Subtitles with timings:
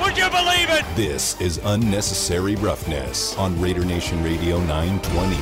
[0.00, 0.84] Would you believe it?
[0.94, 5.36] This is unnecessary roughness on Raider Nation Radio 920.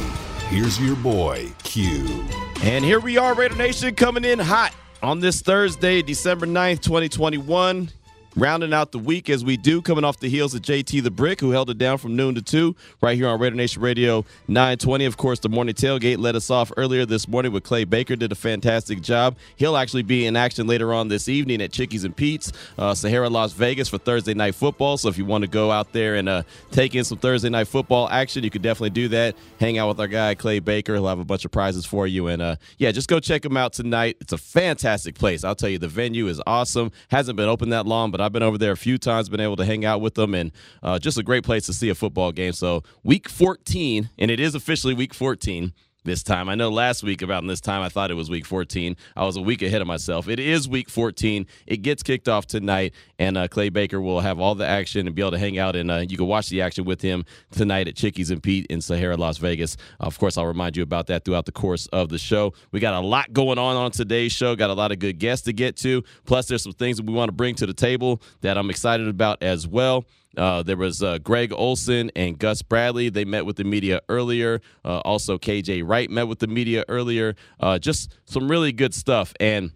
[0.48, 2.24] Here's your boy, Q.
[2.62, 7.91] And here we are, Raider Nation, coming in hot on this Thursday, December 9th, 2021
[8.36, 11.40] rounding out the week as we do, coming off the heels of JT the Brick,
[11.40, 15.06] who held it down from noon to 2 right here on Raider Nation Radio 920.
[15.06, 18.32] Of course, the morning tailgate led us off earlier this morning with Clay Baker, did
[18.32, 19.36] a fantastic job.
[19.56, 23.30] He'll actually be in action later on this evening at Chickies and Pete's, uh, Sahara,
[23.30, 24.98] Las Vegas for Thursday Night Football.
[24.98, 27.68] So if you want to go out there and uh, take in some Thursday Night
[27.68, 29.34] Football action, you could definitely do that.
[29.59, 30.95] Hang out with our guy, Clay Baker.
[30.95, 32.26] He'll have a bunch of prizes for you.
[32.26, 34.18] And uh, yeah, just go check him out tonight.
[34.21, 35.43] It's a fantastic place.
[35.43, 36.93] I'll tell you, the venue is awesome.
[37.09, 39.57] Hasn't been open that long, but I've been over there a few times, been able
[39.57, 40.51] to hang out with them, and
[40.82, 42.52] uh, just a great place to see a football game.
[42.52, 45.73] So, week 14, and it is officially week 14
[46.07, 46.49] this time.
[46.49, 48.96] I know last week about this time I thought it was week 14.
[49.15, 50.29] I was a week ahead of myself.
[50.29, 51.46] It is week 14.
[51.66, 55.14] It gets kicked off tonight, and uh, Clay Baker will have all the action and
[55.14, 55.76] be able to hang out.
[55.76, 58.80] And uh, you can watch the action with him tonight at Chickies and Pete in
[58.80, 59.76] Sahara, Las Vegas.
[60.00, 62.52] Of course, I'll remind you about that throughout the course of the show.
[62.72, 64.54] We got a lot going on on today's show.
[64.56, 66.03] Got a lot of good guests to get to.
[66.25, 69.09] Plus, there's some things that we want to bring to the table that I'm excited
[69.09, 70.04] about as well.
[70.37, 73.09] Uh, there was uh, Greg Olson and Gus Bradley.
[73.09, 74.60] They met with the media earlier.
[74.84, 77.34] Uh, also, KJ Wright met with the media earlier.
[77.59, 79.32] Uh, just some really good stuff.
[79.41, 79.72] And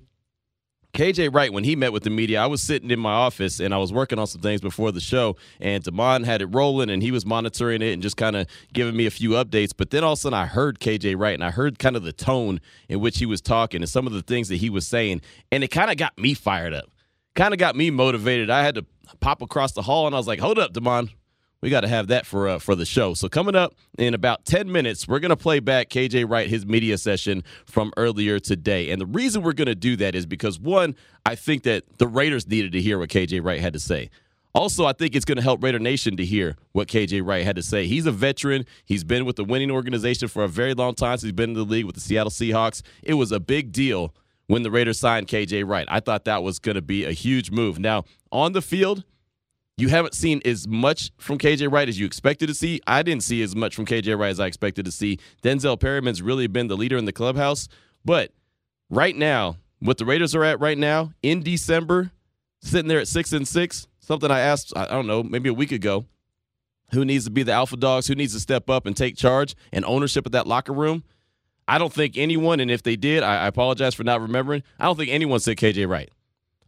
[0.93, 3.73] KJ Wright, when he met with the media, I was sitting in my office and
[3.73, 7.03] I was working on some things before the show, and Damon had it rolling and
[7.03, 9.71] he was monitoring it and just kind of giving me a few updates.
[9.77, 12.03] But then all of a sudden, I heard KJ Wright and I heard kind of
[12.03, 14.87] the tone in which he was talking and some of the things that he was
[14.87, 16.91] saying, and it kind of got me fired up,
[17.35, 18.51] kind of got me motivated.
[18.51, 18.85] I had to
[19.21, 21.11] pop across the hall, and I was like, "Hold up, Damon."
[21.63, 23.13] We got to have that for uh, for the show.
[23.13, 26.65] So coming up in about 10 minutes, we're going to play back KJ Wright his
[26.65, 28.91] media session from earlier today.
[28.91, 32.07] And the reason we're going to do that is because one, I think that the
[32.07, 34.09] Raiders needed to hear what KJ Wright had to say.
[34.53, 37.57] Also, I think it's going to help Raider Nation to hear what KJ Wright had
[37.57, 37.87] to say.
[37.87, 38.65] He's a veteran.
[38.85, 41.19] He's been with the winning organization for a very long time.
[41.19, 42.83] He's been in the league with the Seattle Seahawks.
[43.03, 44.13] It was a big deal
[44.49, 45.87] when the Raiders signed KJ Wright.
[45.89, 47.79] I thought that was going to be a huge move.
[47.79, 49.05] Now, on the field,
[49.77, 52.81] you haven't seen as much from KJ Wright as you expected to see.
[52.87, 55.19] I didn't see as much from KJ Wright as I expected to see.
[55.43, 57.69] Denzel Perryman's really been the leader in the clubhouse.
[58.05, 58.33] But
[58.91, 62.13] right now, what the Raiders are at right now in December,
[62.61, 65.73] sitting there at six and six, something I asked, I don't know, maybe a week
[65.73, 66.05] ago.
[66.93, 68.09] Who needs to be the alpha dogs?
[68.09, 71.05] Who needs to step up and take charge and ownership of that locker room?
[71.69, 74.65] I don't think anyone, and if they did, I, I apologize for not remembering.
[74.79, 76.11] I don't think anyone said KJ Wright.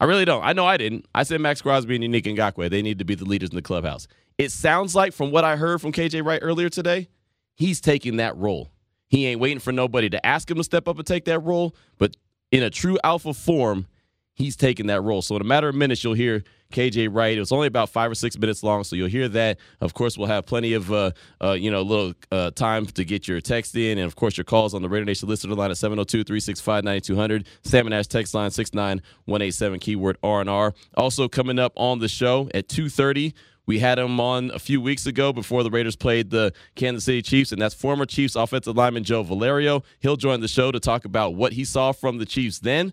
[0.02, 0.42] I really don't.
[0.42, 1.06] I know I didn't.
[1.14, 2.68] I said Maxx Crosby and Yannick Ngakoue.
[2.68, 4.08] They need to be the leaders in the clubhouse.
[4.36, 7.08] It sounds like, from what I heard from KJ Wright earlier today,
[7.54, 8.72] he's taking that role.
[9.06, 11.76] He ain't waiting for nobody to ask him to step up and take that role,
[11.98, 12.16] but
[12.50, 13.86] in a true alpha form,
[14.34, 15.22] he's taking that role.
[15.22, 17.36] So in a matter of minutes, you'll hear KJ Wright.
[17.36, 19.58] It was only about five or six minutes long, so you'll hear that.
[19.80, 21.12] Of course, we'll have plenty of uh,
[21.42, 24.44] uh, you know little uh, time to get your text in, and of course your
[24.44, 27.46] calls on the Raider Nation listener line at 702-365-9200.
[27.62, 30.74] Salmon Ash text line 69187 keyword R&R.
[30.96, 33.34] Also coming up on the show at 2:30.
[33.64, 37.22] We had him on a few weeks ago before the Raiders played the Kansas City
[37.22, 39.84] Chiefs, and that's former Chiefs offensive lineman Joe Valerio.
[40.00, 42.92] He'll join the show to talk about what he saw from the Chiefs then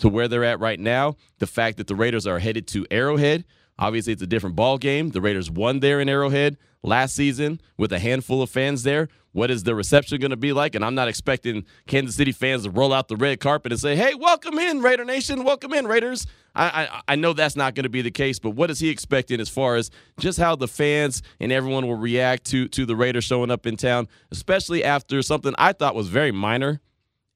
[0.00, 1.16] to where they're at right now.
[1.38, 3.44] The fact that the Raiders are headed to Arrowhead.
[3.78, 5.10] Obviously, it's a different ball game.
[5.10, 9.08] The Raiders won there in Arrowhead last season with a handful of fans there.
[9.32, 10.74] What is the reception going to be like?
[10.74, 13.94] And I'm not expecting Kansas City fans to roll out the red carpet and say,
[13.94, 15.44] "Hey, welcome in, Raider Nation.
[15.44, 18.50] Welcome in, Raiders." I I, I know that's not going to be the case, but
[18.50, 22.44] what is he expecting as far as just how the fans and everyone will react
[22.46, 26.32] to to the Raiders showing up in town, especially after something I thought was very
[26.32, 26.80] minor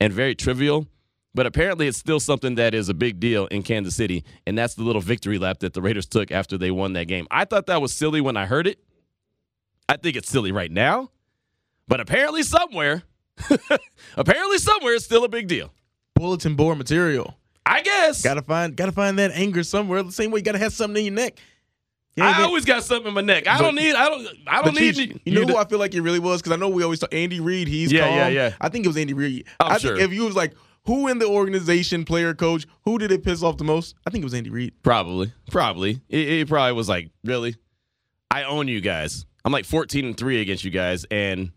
[0.01, 0.89] and very trivial
[1.35, 4.75] but apparently, it's still something that is a big deal in Kansas City, and that's
[4.75, 7.27] the little victory lap that the Raiders took after they won that game.
[7.31, 8.79] I thought that was silly when I heard it.
[9.89, 11.11] I think it's silly right now,
[11.89, 13.03] but apparently, somewhere,
[14.17, 15.73] apparently, somewhere, it's still a big deal.
[16.15, 17.37] Bulletin board material.
[17.67, 18.23] I guess.
[18.23, 20.03] Gotta find, gotta find that anger somewhere.
[20.03, 21.39] The same way you gotta have something in your neck.
[22.17, 23.49] Yeah, I always got something in my neck.
[23.49, 23.95] I don't need.
[23.95, 24.29] I don't.
[24.47, 24.97] I don't need.
[24.97, 27.01] You, you know who I feel like it really was because I know we always
[27.01, 27.67] talk Andy Reid.
[27.67, 28.17] He's yeah, calm.
[28.17, 28.53] yeah, yeah.
[28.61, 29.47] I think it was Andy Reid.
[29.59, 29.97] I'm I sure.
[29.97, 30.55] think if you was like,
[30.87, 33.95] who in the organization, player, coach, who did it piss off the most?
[34.07, 34.75] I think it was Andy Reid.
[34.83, 36.01] Probably, probably.
[36.09, 37.57] It, it probably was like, really,
[38.31, 39.27] I own you guys.
[39.45, 41.53] I'm like 14 and three against you guys, and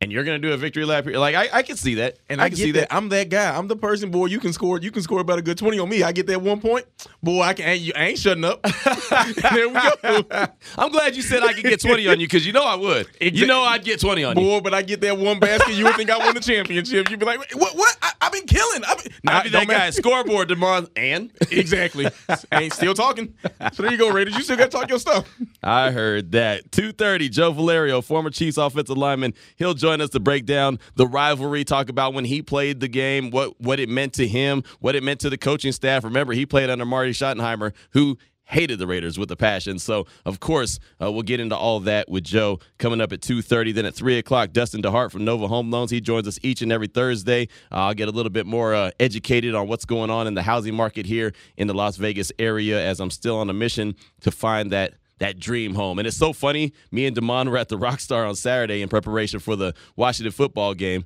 [0.00, 1.18] and you're gonna do a victory lap here.
[1.18, 2.92] Like I, I can see that, And I, can see that.
[2.94, 3.56] I'm that guy.
[3.56, 4.26] I'm the person, boy.
[4.26, 4.78] You can score.
[4.78, 6.02] You can score about a good twenty on me.
[6.02, 6.86] I get that one point,
[7.22, 7.42] boy.
[7.42, 7.66] I can.
[7.66, 8.62] I ain't, I ain't shutting up.
[9.52, 9.90] there we go,
[10.78, 13.08] I'm glad you said I could get 20 on you because you know I would.
[13.20, 14.42] You know I'd get 20 on you.
[14.42, 14.60] boy.
[14.60, 15.74] But I get that one basket.
[15.74, 17.10] You would think I won the championship.
[17.10, 17.76] You'd be like, what?
[17.76, 17.96] What?
[18.00, 18.84] I, I've been killing.
[18.84, 19.90] I've been, I'd be that guy.
[19.90, 22.06] Scoreboard tomorrow, and exactly.
[22.28, 23.34] I ain't still talking.
[23.72, 24.34] So there you go, Raiders.
[24.36, 25.28] You still got to talk your stuff.
[25.62, 26.70] I heard that.
[26.70, 27.30] 2:30.
[27.30, 31.88] Joe Valerio, former Chiefs offensive lineman, he'll join us to break down the rivalry, talk
[31.88, 35.20] about when he played the game, what what it meant to him, what it meant
[35.20, 36.04] to the coaching staff.
[36.04, 38.16] Remember, he played under Marty Schottenheimer, who
[38.50, 39.78] hated the Raiders with a passion.
[39.78, 43.74] So, of course, uh, we'll get into all that with Joe coming up at 2.30.
[43.74, 45.90] Then at 3 o'clock, Dustin DeHart from Nova Home Loans.
[45.90, 47.48] He joins us each and every Thursday.
[47.70, 50.42] Uh, I'll get a little bit more uh, educated on what's going on in the
[50.42, 54.30] housing market here in the Las Vegas area as I'm still on a mission to
[54.30, 55.98] find that that dream home.
[55.98, 56.72] And it's so funny.
[56.90, 60.74] Me and Damon were at the Rockstar on Saturday in preparation for the Washington football
[60.74, 61.04] game.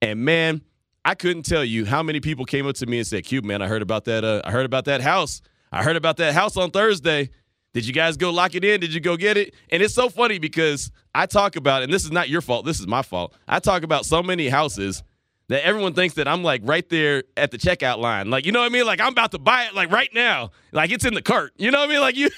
[0.00, 0.62] And man,
[1.04, 3.62] I couldn't tell you how many people came up to me and said, "Cube, man,
[3.62, 4.24] I heard about that.
[4.24, 5.40] Uh, I heard about that house.
[5.70, 7.30] I heard about that house on Thursday.
[7.74, 8.80] Did you guys go lock it in?
[8.80, 12.04] Did you go get it?" And it's so funny because I talk about, and this
[12.04, 12.64] is not your fault.
[12.66, 13.34] This is my fault.
[13.46, 15.02] I talk about so many houses
[15.48, 18.30] that everyone thinks that I'm like right there at the checkout line.
[18.30, 18.86] Like, you know what I mean?
[18.86, 20.50] Like I'm about to buy it like right now.
[20.72, 21.52] Like it's in the cart.
[21.56, 22.00] You know what I mean?
[22.00, 22.30] Like you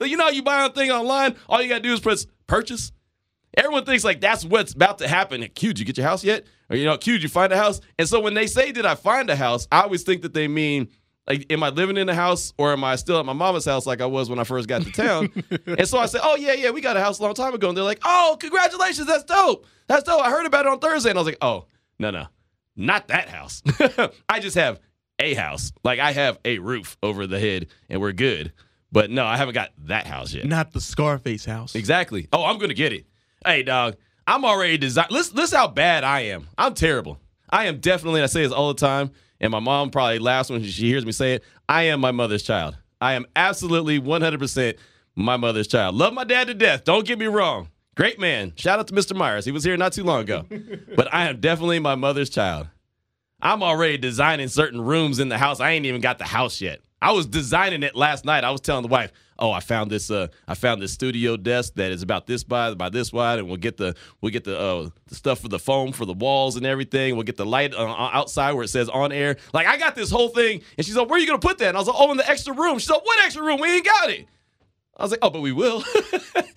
[0.02, 2.92] you know how you buy a thing online, all you gotta do is press purchase.
[3.56, 5.46] Everyone thinks like that's what's about to happen.
[5.54, 6.46] Q, did you get your house yet?
[6.70, 7.80] Or you know, Q, did you find a house?
[7.98, 10.48] And so when they say did I find a house, I always think that they
[10.48, 10.88] mean
[11.28, 13.86] like, am I living in a house or am I still at my mama's house
[13.86, 15.30] like I was when I first got to town?
[15.66, 17.68] and so I said, oh, yeah, yeah, we got a house a long time ago.
[17.68, 19.06] And they're like, oh, congratulations.
[19.06, 19.66] That's dope.
[19.86, 20.20] That's dope.
[20.20, 21.10] I heard about it on Thursday.
[21.10, 21.66] And I was like, oh,
[22.00, 22.26] no, no,
[22.76, 23.62] not that house.
[24.28, 24.80] I just have
[25.18, 25.72] a house.
[25.84, 28.52] Like, I have a roof over the head and we're good.
[28.90, 30.44] But no, I haven't got that house yet.
[30.44, 31.74] Not the Scarface house.
[31.74, 32.28] Exactly.
[32.32, 33.06] Oh, I'm gonna get it.
[33.44, 33.96] Hey, dog,
[34.26, 35.10] I'm already designed.
[35.10, 36.46] Listen, listen how bad I am.
[36.58, 37.18] I'm terrible.
[37.48, 38.20] I am definitely.
[38.20, 39.10] and I say this all the time,
[39.40, 41.44] and my mom probably laughs when she hears me say it.
[41.68, 42.76] I am my mother's child.
[43.00, 44.76] I am absolutely 100%
[45.16, 45.94] my mother's child.
[45.94, 46.84] Love my dad to death.
[46.84, 47.68] Don't get me wrong.
[47.94, 48.52] Great man.
[48.56, 49.14] Shout out to Mr.
[49.14, 49.44] Myers.
[49.44, 50.46] He was here not too long ago.
[50.96, 52.68] but I am definitely my mother's child.
[53.40, 55.60] I'm already designing certain rooms in the house.
[55.60, 56.80] I ain't even got the house yet.
[57.02, 58.44] I was designing it last night.
[58.44, 60.08] I was telling the wife, "Oh, I found this.
[60.08, 63.48] Uh, I found this studio desk that is about this wide, by this wide, and
[63.48, 66.54] we'll get the we'll get the uh, the stuff for the foam for the walls
[66.54, 67.16] and everything.
[67.16, 69.36] We'll get the light uh, outside where it says on air.
[69.52, 71.68] Like I got this whole thing." And she's like, "Where are you gonna put that?"
[71.68, 73.60] And I was like, "Oh, in the extra room." She's like, "What extra room?
[73.60, 74.28] We ain't got it."
[75.02, 75.82] I was like, "Oh, but we will.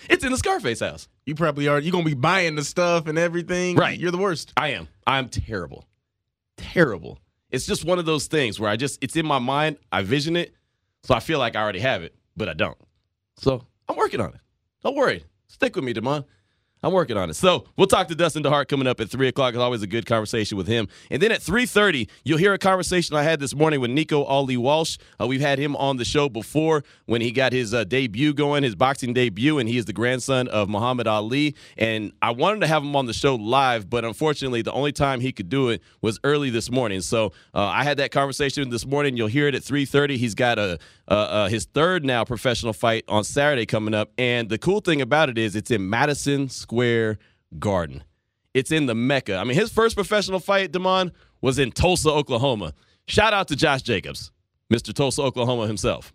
[0.08, 1.80] it's in the Scarface house." You probably are.
[1.80, 3.76] You're gonna be buying the stuff and everything.
[3.76, 4.00] Right.
[4.00, 4.54] You're the worst.
[4.56, 4.88] I am.
[5.08, 5.88] I'm terrible.
[6.56, 7.18] Terrible.
[7.50, 10.36] It's just one of those things where I just it's in my mind, I vision
[10.36, 10.54] it,
[11.04, 12.78] so I feel like I already have it, but I don't.
[13.38, 14.40] So I'm working on it.
[14.84, 15.24] Don't worry.
[15.48, 16.26] Stick with me, Demond.
[16.86, 17.34] I'm working on it.
[17.34, 19.56] So we'll talk to Dustin DeHart coming up at three o'clock.
[19.56, 20.88] It's always a good conversation with him.
[21.10, 24.24] And then at three thirty, you'll hear a conversation I had this morning with Nico
[24.24, 25.00] Ali Walsh.
[25.20, 28.62] Uh, we've had him on the show before when he got his uh, debut going,
[28.62, 31.56] his boxing debut, and he is the grandson of Muhammad Ali.
[31.76, 35.22] And I wanted to have him on the show live, but unfortunately, the only time
[35.22, 37.02] he could do it was early this morning.
[37.02, 39.18] So uh, I had that conversation this morning.
[39.18, 40.18] You'll hear it at three thirty.
[40.18, 40.78] He's got a
[41.50, 44.12] his third now professional fight on Saturday coming up.
[44.20, 46.75] And the cool thing about it is it's in Madison Square
[47.60, 48.04] Garden.
[48.54, 49.36] It's in the Mecca.
[49.36, 52.74] I mean, his first professional fight, Damon, was in Tulsa, Oklahoma.
[53.08, 54.32] Shout out to Josh Jacobs,
[54.74, 54.94] Mr.
[54.94, 56.14] Tulsa, Oklahoma himself.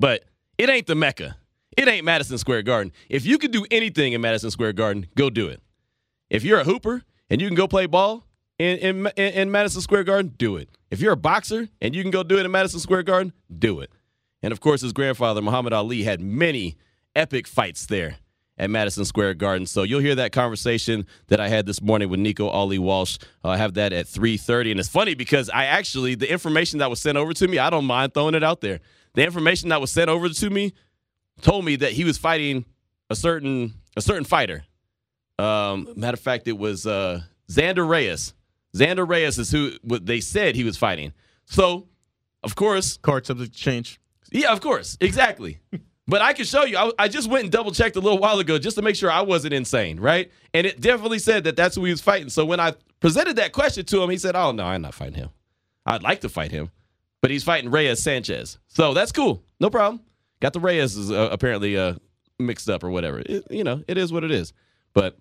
[0.00, 0.24] But
[0.58, 1.36] it ain't the Mecca.
[1.76, 2.92] It ain't Madison Square Garden.
[3.08, 5.60] If you could do anything in Madison Square Garden, go do it.
[6.30, 8.24] If you're a hooper and you can go play ball
[8.58, 10.70] in, in, in Madison Square Garden, do it.
[10.90, 13.80] If you're a boxer and you can go do it in Madison Square Garden, do
[13.80, 13.90] it.
[14.42, 16.76] And of course, his grandfather, Muhammad Ali, had many
[17.14, 18.16] epic fights there
[18.58, 19.66] at Madison Square Garden.
[19.66, 23.18] So you'll hear that conversation that I had this morning with Nico Ali Walsh.
[23.44, 26.90] Uh, I have that at 3:30, and it's funny because I actually the information that
[26.90, 28.80] was sent over to me, I don't mind throwing it out there.
[29.14, 30.72] The information that was sent over to me
[31.42, 32.64] told me that he was fighting
[33.10, 34.64] a certain a certain fighter.
[35.38, 37.20] Um, matter of fact, it was uh,
[37.50, 38.34] Xander Reyes.
[38.74, 41.12] Xander Reyes is who what they said he was fighting.
[41.44, 41.88] So,
[42.42, 44.00] of course, Card subject to change.
[44.30, 45.60] yeah, of course, exactly.
[46.08, 46.76] but I can show you.
[46.76, 49.10] I, I just went and double checked a little while ago just to make sure
[49.10, 50.30] I wasn't insane, right?
[50.54, 52.28] And it definitely said that that's who he was fighting.
[52.28, 55.14] So when I presented that question to him, he said, "Oh no, I'm not fighting
[55.14, 55.30] him.
[55.84, 56.70] I'd like to fight him,
[57.22, 58.58] but he's fighting Reyes Sanchez.
[58.68, 60.00] So that's cool, no problem.
[60.40, 61.94] Got the Reyes uh, apparently uh,
[62.38, 63.20] mixed up or whatever.
[63.20, 64.52] It, you know, it is what it is.
[64.92, 65.16] But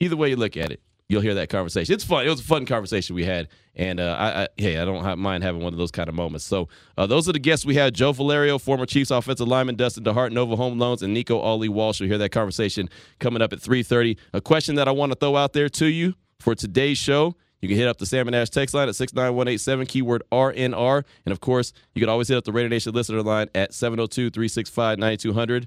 [0.00, 1.94] either way you look at it, you'll hear that conversation.
[1.94, 2.26] It's fun.
[2.26, 5.42] It was a fun conversation we had, and uh, I, I, hey, I don't mind
[5.42, 6.44] having one of those kind of moments.
[6.44, 10.04] So uh, those are the guests we had: Joe Valerio, former Chiefs offensive lineman, Dustin
[10.04, 12.00] DeHart, Nova Home Loans, and Nico Ali Walsh.
[12.00, 14.18] You'll hear that conversation coming up at 3:30.
[14.32, 17.36] A question that I want to throw out there to you for today's show.
[17.60, 21.02] You can hit up the Salmon Ash text line at 69187, keyword RNR.
[21.24, 24.28] And of course, you can always hit up the Raider Nation listener line at 702
[24.28, 25.66] 365 9200.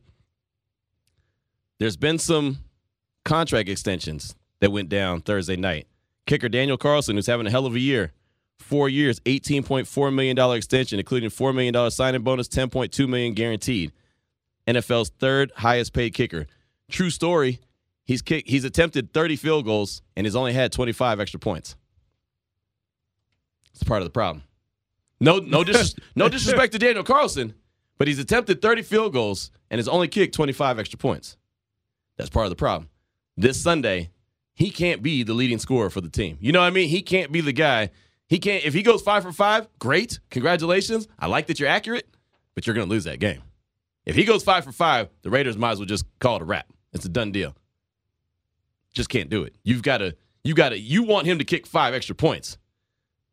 [1.80, 2.60] There's been some
[3.26, 5.88] contract extensions that went down Thursday night.
[6.26, 8.12] Kicker Daniel Carlson, who's having a hell of a year,
[8.58, 13.92] four years, $18.4 million extension, including $4 million signing bonus, 10.2 million guaranteed.
[14.68, 16.48] NFL's third highest paid kicker.
[16.90, 17.60] True story.
[18.04, 21.76] He's kicked, he's attempted 30 field goals and has only had 25 extra points.
[23.74, 24.44] It's part of the problem.
[25.20, 27.54] No, no, dis- no disrespect to Daniel Carlson,
[27.98, 31.38] but he's attempted 30 field goals and has only kicked 25 extra points.
[32.18, 32.90] That's part of the problem.
[33.36, 34.10] This Sunday,
[34.58, 36.40] he can't be the leading scorer for the team.
[36.42, 36.90] You know what I mean?
[36.90, 37.92] He can't be the guy.
[38.28, 38.66] He can't.
[38.66, 40.20] If he goes five for five, great.
[40.32, 41.08] Congratulations.
[41.20, 42.10] I like that you're accurate,
[42.56, 43.44] but you're going to lose that game.
[44.04, 46.46] If he goes five for five, the Raiders might as well just call it a
[46.46, 46.66] wrap.
[46.92, 47.56] It's a done deal.
[48.94, 49.56] Just can't do it.
[49.64, 50.16] You've got to.
[50.44, 50.80] You got to.
[50.80, 52.58] You want him to kick five extra points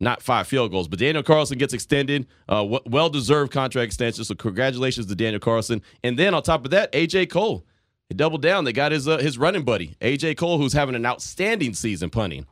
[0.00, 0.86] not five field goals.
[0.88, 4.24] But Daniel Carlson gets extended, uh, well deserved contract extension.
[4.24, 5.82] So congratulations to Daniel Carlson.
[6.04, 7.64] And then on top of that, AJ Cole.
[8.08, 8.64] He doubled down.
[8.64, 12.46] They got his uh, his running buddy, AJ Cole, who's having an outstanding season punting.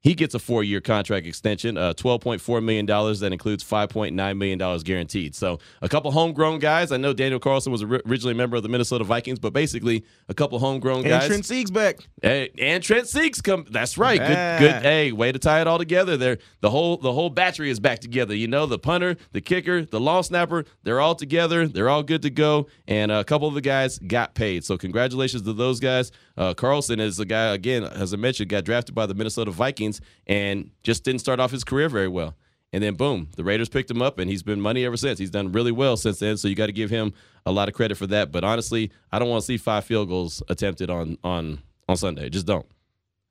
[0.00, 2.86] He gets a four year contract extension, uh, $12.4 million.
[2.86, 5.34] That includes $5.9 million guaranteed.
[5.34, 6.92] So, a couple homegrown guys.
[6.92, 10.34] I know Daniel Carlson was originally a member of the Minnesota Vikings, but basically, a
[10.34, 11.24] couple homegrown guys.
[11.24, 11.98] And Trent Sieg's back.
[12.22, 13.66] Hey, and Trent Sieg's come.
[13.70, 14.20] That's right.
[14.20, 14.82] Good, good.
[14.82, 16.38] Hey, way to tie it all together there.
[16.60, 18.36] The whole, the whole battery is back together.
[18.36, 21.66] You know, the punter, the kicker, the long snapper, they're all together.
[21.66, 22.68] They're all good to go.
[22.86, 24.64] And a couple of the guys got paid.
[24.64, 26.12] So, congratulations to those guys.
[26.38, 30.00] Uh, Carlson is a guy, again, as I mentioned, got drafted by the Minnesota Vikings
[30.28, 32.36] and just didn't start off his career very well.
[32.72, 35.18] And then boom, the Raiders picked him up, and he's been money ever since.
[35.18, 37.12] He's done really well since then, so you got to give him
[37.44, 38.30] a lot of credit for that.
[38.30, 42.28] But honestly, I don't want to see five field goals attempted on on on Sunday.
[42.28, 42.66] Just don't.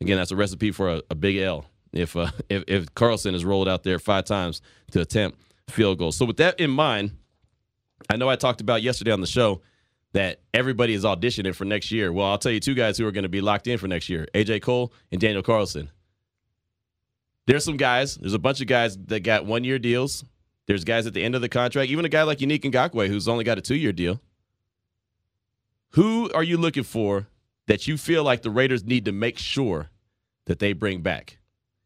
[0.01, 1.65] Again, that's a recipe for a, a big L.
[1.93, 4.61] If, uh, if if Carlson is rolled out there five times
[4.91, 6.17] to attempt field goals.
[6.17, 7.11] So with that in mind,
[8.09, 9.61] I know I talked about yesterday on the show
[10.17, 12.11] that everybody is auditioning for next year.
[12.11, 14.09] Well, I'll tell you two guys who are going to be locked in for next
[14.09, 15.91] year AJ Cole and Daniel Carlson.
[17.45, 20.25] There's some guys, there's a bunch of guys that got one year deals.
[20.65, 23.27] There's guys at the end of the contract, even a guy like Yannick Ngakoue who's
[23.27, 24.19] only got a two year deal.
[25.91, 27.27] Who are you looking for
[27.67, 29.91] that you feel like the Raiders need to make sure
[30.47, 31.37] that they bring back?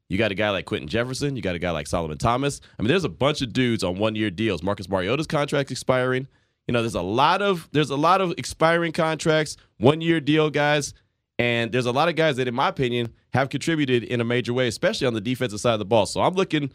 [0.08, 1.36] You got a guy like Quinton Jefferson.
[1.36, 2.62] You got a guy like Solomon Thomas.
[2.80, 4.64] I mean, there's a bunch of dudes on one year deals.
[4.64, 6.30] Marcus Mariota's contract expiring.
[6.68, 10.50] You know, there's a lot of there's a lot of expiring contracts, one year deal
[10.50, 10.94] guys,
[11.40, 14.54] and there's a lot of guys that, in my opinion, have contributed in a major
[14.54, 16.06] way, especially on the defensive side of the ball.
[16.06, 16.72] So I'm looking,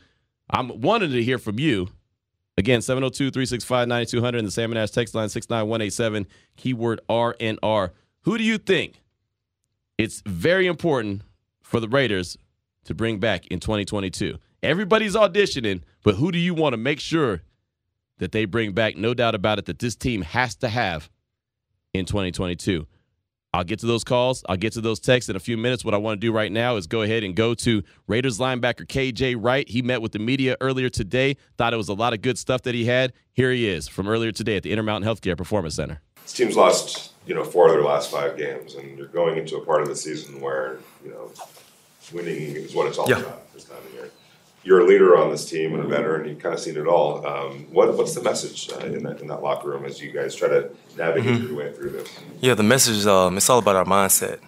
[0.51, 1.89] I'm wanting to hear from you.
[2.59, 6.27] Again, 702-365-9200 and the Salmon Ash text line 69187,
[6.57, 7.91] keyword RNR.
[8.23, 9.03] Who do you think
[9.99, 11.23] it's very important
[11.63, 12.39] for the Raiders
[12.87, 14.39] to bring back in 2022?
[14.63, 17.43] Everybody's auditioning, but who do you want to make sure
[18.19, 21.11] that they bring back, no doubt about it, that this team has to have
[21.93, 22.87] in 2022.
[23.53, 24.45] I'll get to those calls.
[24.49, 25.85] I'll get to those texts in a few minutes.
[25.85, 28.87] What I want to do right now is go ahead and go to Raiders linebacker
[28.87, 29.67] KJ Wright.
[29.67, 31.37] He met with the media earlier today.
[31.57, 33.15] Thought it was a lot of good stuff that he had.
[33.33, 36.03] Here he is from earlier today at the Intermountain Healthcare Performance Center.
[36.23, 39.57] This team's lost, you know, four of their last five games, and you're going into
[39.57, 41.31] a part of the season where, you know,
[42.13, 43.21] winning is what it's all yeah.
[43.21, 44.11] about this time of year
[44.67, 46.29] you're a leader on this team and a veteran.
[46.29, 47.25] You've kind of seen it all.
[47.25, 50.35] Um, what, what's the message uh, in that in that locker room as you guys
[50.35, 51.47] try to navigate mm-hmm.
[51.47, 52.19] your way through this?
[52.41, 54.41] Yeah, the message um, it's all about our mindset.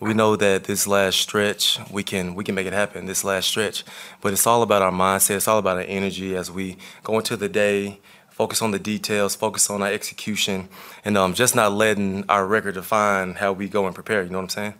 [0.00, 3.04] We know that this last stretch we can we can make it happen.
[3.04, 3.84] This last stretch,
[4.22, 5.36] but it's all about our mindset.
[5.36, 8.00] It's all about our energy as we go into the day.
[8.38, 10.68] Focus on the details, focus on our execution,
[11.04, 14.22] and um, just not letting our record define how we go and prepare.
[14.22, 14.74] You know what I'm saying?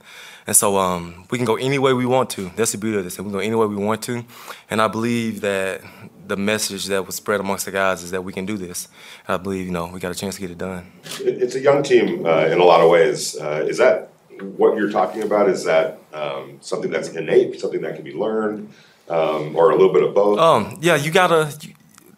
[0.46, 2.52] And so um, we can go any way we want to.
[2.54, 3.18] That's the beauty of this.
[3.18, 4.24] And We can go any way we want to.
[4.70, 5.80] And I believe that
[6.24, 8.86] the message that was spread amongst the guys is that we can do this.
[9.26, 10.92] And I believe, you know, we got a chance to get it done.
[11.18, 13.36] It's a young team uh, in a lot of ways.
[13.36, 14.12] Uh, is that
[14.56, 15.48] what you're talking about?
[15.50, 18.72] Is that um, something that's innate, something that can be learned,
[19.08, 20.38] um, or a little bit of both?
[20.38, 21.52] Um, yeah, you gotta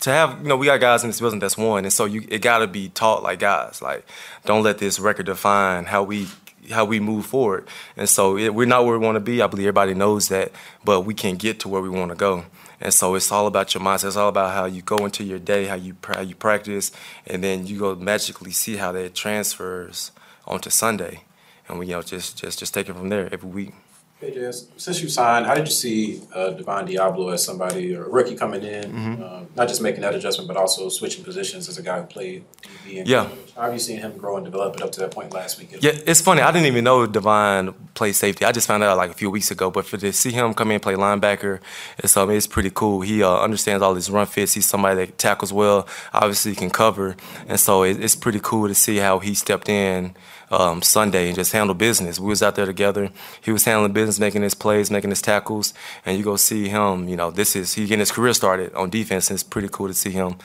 [0.01, 2.27] to have you know we got guys in this business that's one, and so you
[2.29, 3.81] it gotta be taught like guys.
[3.83, 4.07] Like,
[4.45, 6.29] don't let this record define how we
[6.71, 7.67] how we move forward.
[7.97, 9.43] And so it, we're not where we want to be.
[9.43, 10.53] I believe everybody knows that,
[10.85, 12.45] but we can get to where we want to go.
[12.81, 14.09] And so it's all about your mindset.
[14.09, 16.93] It's all about how you go into your day, how you how you practice,
[17.27, 20.13] and then you go magically see how that transfers
[20.47, 21.25] onto Sunday.
[21.69, 23.75] And we you know just just just take it from there every week.
[24.21, 28.09] KJ, since you signed, how did you see uh, Divine Deablo as somebody, or a
[28.09, 29.23] rookie coming in, Mhm.
[29.23, 32.45] uh, not just making that adjustment, but also switching positions as a guy who played
[32.87, 33.03] DB?
[33.07, 33.29] Yeah.
[33.57, 35.71] How have you seen him grow and develop it up to that point last week?
[35.81, 36.43] Yeah, it's funny.
[36.43, 38.45] I didn't even know Divine played safety.
[38.45, 39.71] I just found out like a few weeks ago.
[39.71, 41.61] But for to see him come in and play linebacker,
[41.99, 43.01] it's um, it's pretty cool.
[43.01, 44.53] He uh, understands all his run fits.
[44.53, 45.87] He's somebody that tackles well.
[46.13, 47.17] Obviously, can cover,
[47.49, 50.15] and so it, it's pretty cool to see how he stepped in
[50.51, 52.19] um, Sunday and just handle business.
[52.19, 53.11] We was out there together.
[53.41, 55.73] He was handling business, making his plays, making his tackles,
[56.05, 57.09] and you go see him.
[57.09, 59.31] You know, this is he getting his career started on defense.
[59.31, 60.37] And it's pretty cool to see him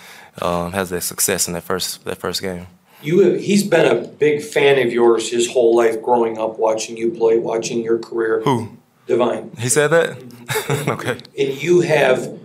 [0.42, 2.68] um, has that success in that first that first game.
[3.02, 7.12] You, he's been a big fan of yours his whole life, growing up, watching you
[7.12, 8.42] play, watching your career.
[8.42, 8.78] Who?
[9.06, 9.52] Divine.
[9.60, 10.88] He said that.
[10.88, 11.20] okay.
[11.38, 12.40] And you have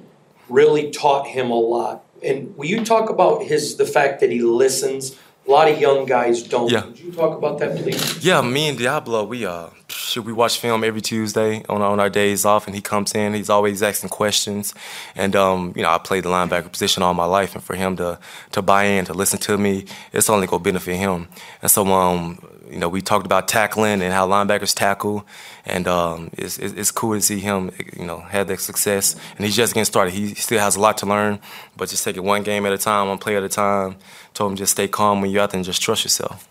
[0.50, 2.05] really taught him a lot.
[2.23, 5.17] And will you talk about his the fact that he listens?
[5.50, 6.71] A lot of young guys don't.
[6.71, 6.87] Yeah.
[6.87, 8.25] Would you talk about that, please?
[8.25, 12.09] Yeah, me and Deablo, we uh, should we watch film every Tuesday on on our
[12.09, 13.35] days off, and he comes in.
[13.35, 14.75] He's always asking questions,
[15.16, 17.97] and um, you know, I played the linebacker position all my life, and for him
[17.97, 18.21] to
[18.52, 21.26] to buy in, to listen to me, it's only gonna benefit him.
[21.62, 22.38] And so, um,
[22.71, 25.26] you know, we talked about tackling and how linebackers tackle,
[25.64, 29.14] and um, it's, it's cool to see him, you know, have that success.
[29.37, 30.14] And he's just getting started.
[30.14, 31.38] He still has a lot to learn,
[31.76, 33.97] but just take it one game at a time, one play at a time.
[34.35, 36.49] Told him just stay calm when you're out there and just trust yourself.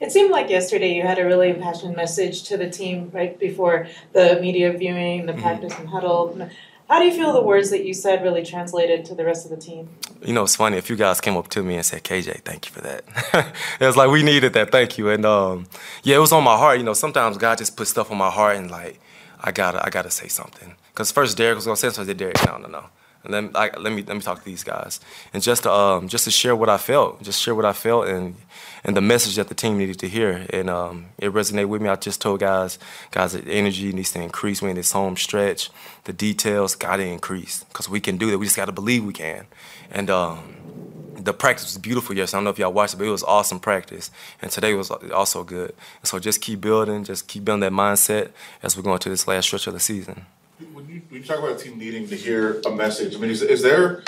[0.00, 3.86] It seemed like yesterday you had a really impassioned message to the team right before
[4.12, 6.48] the media viewing, the practice and huddle.
[6.92, 9.50] How do you feel the words that you said really translated to the rest of
[9.50, 9.88] the team?
[10.20, 10.76] You know, it's funny.
[10.76, 13.02] A few guys came up to me and said, "KJ, thank you for that."
[13.80, 14.70] it was like we needed that.
[14.70, 15.08] Thank you.
[15.08, 15.68] And um,
[16.02, 16.76] yeah, it was on my heart.
[16.76, 19.00] You know, sometimes God just puts stuff on my heart, and like
[19.40, 20.74] I gotta, I gotta say something.
[20.94, 22.04] Cause first Derek was gonna say something.
[22.04, 22.84] I said, Derek, no, no, no.
[23.24, 25.00] And then I, let me let me talk to these guys,
[25.32, 28.06] and just to, um, just to share what I felt, just share what I felt,
[28.06, 28.36] and
[28.84, 31.88] and the message that the team needed to hear, and um, it resonated with me.
[31.88, 32.78] I just told guys,
[33.10, 34.62] guys, the energy needs to increase.
[34.62, 35.70] In this home stretch,
[36.04, 38.38] the details got to increase, cause we can do that.
[38.38, 39.46] We just got to believe we can,
[39.90, 40.10] and.
[40.10, 40.56] Um,
[41.24, 42.36] the practice was beautiful yesterday.
[42.36, 44.10] I don't know if y'all watched it, but it was awesome practice.
[44.40, 45.74] And today was also good.
[46.00, 48.30] And so just keep building, just keep building that mindset
[48.62, 50.26] as we're going to this last stretch of the season.
[50.72, 53.30] When you, when you talk about a team needing to hear a message, I mean,
[53.30, 54.02] is, is there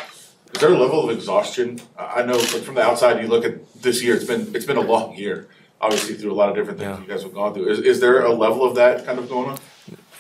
[0.55, 1.81] is there a level of exhaustion?
[1.99, 4.15] I I know from from the outside, you look at this year.
[4.15, 5.49] It's been it's been a long year,
[5.81, 7.69] obviously through a lot of different things you guys have gone through.
[7.69, 9.59] Is, is there a level of that kind of going on?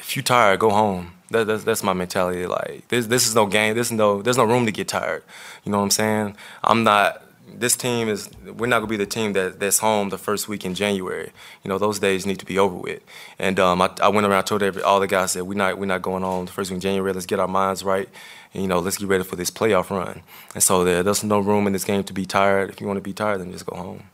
[0.01, 1.13] If you tired, go home.
[1.31, 2.47] That, that's that's my mentality.
[2.47, 3.75] Like this this is no game.
[3.75, 5.23] This is no there's no room to get tired.
[5.65, 6.37] You know what I'm saying?
[6.63, 7.23] I'm not.
[7.57, 8.29] This team is.
[8.45, 11.31] We're not gonna be the team that, that's home the first week in January.
[11.63, 13.03] You know those days need to be over with.
[13.39, 15.87] And um, I, I went around told every, all the guys that we're not we're
[15.87, 17.13] not going on the first week in January.
[17.13, 18.09] Let's get our minds right.
[18.55, 20.23] You know let's get ready for this playoff run.
[20.55, 22.71] And so there, there's no room in this game to be tired.
[22.71, 24.05] If you want to be tired, then just go home.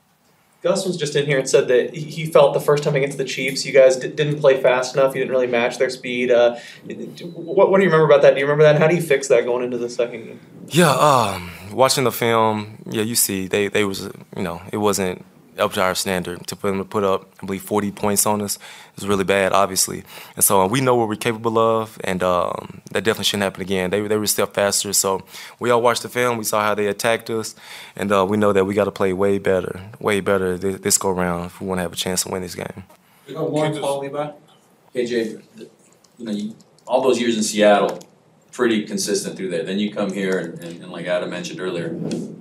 [0.63, 3.25] Gus was just in here and said that he- felt the first time against the
[3.25, 5.15] Chiefs, you guys di- didn't play fast enough.
[5.15, 6.31] You didn't really match their speed.
[6.31, 6.57] Uh,
[7.33, 8.35] what, what do you remember about that?
[8.35, 8.79] Do you remember that?
[8.79, 10.41] How do you fix that going into the second game?
[10.69, 14.03] Yeah, um, watching the film, yeah, you see, they they was,
[14.37, 15.25] you know, it wasn't
[15.61, 18.43] up to our standard to put them to put up, I believe, 40 points on
[18.43, 18.59] us
[18.97, 20.03] is really bad, obviously.
[20.35, 23.63] And so uh, we know what we're capable of, and um, that definitely shouldn't happen
[23.63, 23.91] again.
[23.91, 25.25] They they were a step faster, so
[25.59, 26.39] we all watched the film.
[26.39, 27.55] We saw how they attacked us,
[27.97, 30.99] and uh, we know that we got to play way better, way better this, this
[30.99, 32.85] go round if we want to have a chance to win this game.
[33.27, 34.31] You know, one, Paul Levi?
[34.95, 35.43] KJ,
[36.19, 38.01] you know, you, all those years in Seattle,
[38.51, 39.63] pretty consistent through there.
[39.63, 41.91] Then you come here, and, and, and like Adam mentioned earlier,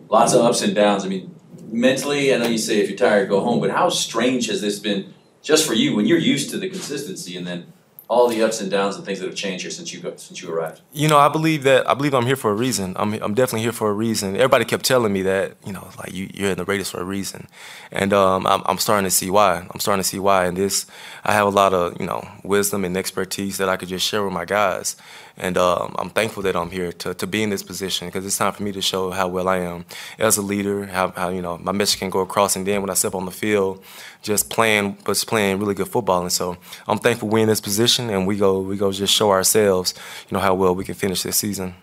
[0.10, 1.06] lots of ups and downs.
[1.06, 1.39] I mean,
[1.72, 4.80] mentally, I know you say if you're tired, go home, but how strange has this
[4.80, 7.72] been just for you when you're used to the consistency and then
[8.10, 10.42] all the ups and downs and things that have changed here since you got, since
[10.42, 10.82] you arrived?
[10.92, 12.96] You know, I believe that I believe I'm here for a reason.
[12.98, 14.36] I'm I'm definitely here for a reason.
[14.36, 17.04] Everybody kept telling me that, you know, like you you're in the Raiders for a
[17.04, 17.48] reason,
[17.92, 19.68] and um, I'm I'm starting to see why.
[19.72, 20.46] I'm starting to see why.
[20.46, 20.88] And this,
[21.24, 24.24] I have a lot of you know wisdom and expertise that I could just share
[24.24, 24.96] with my guys,
[25.40, 28.38] and um, I'm thankful that I'm here to to be in this position because it's
[28.38, 29.86] time for me to show how well I am
[30.18, 30.86] as a leader.
[30.86, 33.26] How how you know my message can go across, and then when I step on
[33.26, 33.84] the field,
[34.22, 36.22] just playing, but playing really good football.
[36.22, 39.32] And so I'm thankful we're in this position, and we go we go just show
[39.32, 39.94] ourselves,
[40.30, 41.76] you know, how well we can finish this season.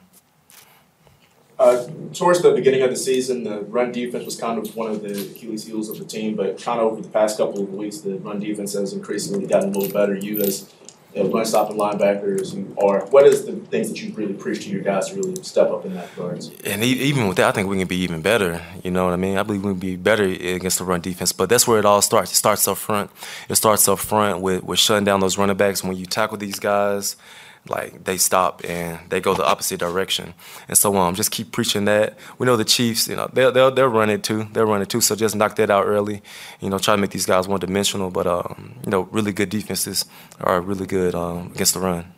[1.58, 5.02] Uh, towards the beginning of the season, the run defense was kind of one of
[5.02, 7.98] the Achilles heels of the team, but kind of over the past couple of weeks,
[8.00, 10.14] the run defense has increasingly gotten a little better.
[10.14, 10.70] You as
[11.16, 13.06] a run stopping linebackers, you are.
[13.06, 15.84] What is the things that you really preach to your guys to really step up
[15.84, 16.50] in that regards?
[16.64, 18.62] And even with that, I think we can be even better.
[18.82, 19.38] You know what I mean?
[19.38, 21.32] I believe we can be better against the run defense.
[21.32, 22.32] But that's where it all starts.
[22.32, 23.10] It starts up front.
[23.48, 25.82] It starts up front with, with shutting down those running backs.
[25.82, 27.16] When you tackle these guys,
[27.68, 30.34] like they stop and they go the opposite direction.
[30.68, 32.18] And so um, just keep preaching that.
[32.38, 34.48] We know the Chiefs, you know, they'll they'll, they'll run it too.
[34.52, 35.00] They'll run it too.
[35.00, 36.22] So just knock that out early.
[36.60, 38.10] You know, try to make these guys one dimensional.
[38.10, 40.04] But um, you know, really good defenses
[40.40, 42.12] are really good um, against the run.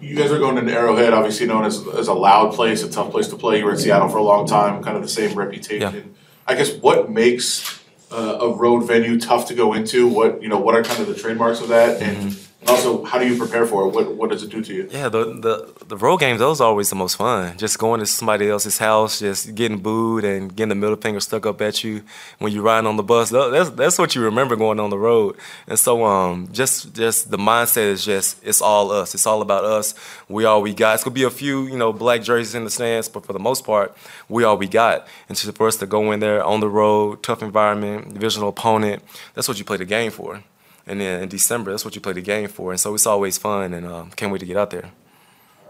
[0.00, 3.10] You guys are going into Arrowhead, obviously known as, as a loud place, a tough
[3.10, 3.58] place to play.
[3.58, 6.14] You were in Seattle for a long time, kind of the same reputation.
[6.46, 7.80] I guess what makes
[8.12, 10.06] uh, a road venue tough to go into?
[10.08, 13.18] What you know, what are kind of the trademarks of that, and, and also how
[13.18, 13.88] do you prepare for it?
[13.88, 14.88] What what does it do to you?
[14.90, 17.56] Yeah, the, the the road games those are always the most fun.
[17.56, 21.46] Just going to somebody else's house, just getting booed and getting the middle finger stuck
[21.46, 22.02] up at you
[22.38, 23.30] when you're riding on the bus.
[23.30, 25.36] That's that's what you remember going on the road.
[25.66, 29.14] And so um, just just the mindset is just it's all us.
[29.14, 29.94] It's all about us.
[30.28, 30.94] We all we got.
[30.94, 33.38] It's gonna be a few you know black jerseys in the stands, but for the
[33.38, 33.96] most part,
[34.28, 35.08] we all we got.
[35.30, 39.02] And just for us to go in there on the road, tough environment, divisional opponent,
[39.34, 40.42] that's what you play the game for.
[40.90, 42.72] And then in December, that's what you play the game for.
[42.72, 44.90] And so it's always fun, and um, can't wait to get out there.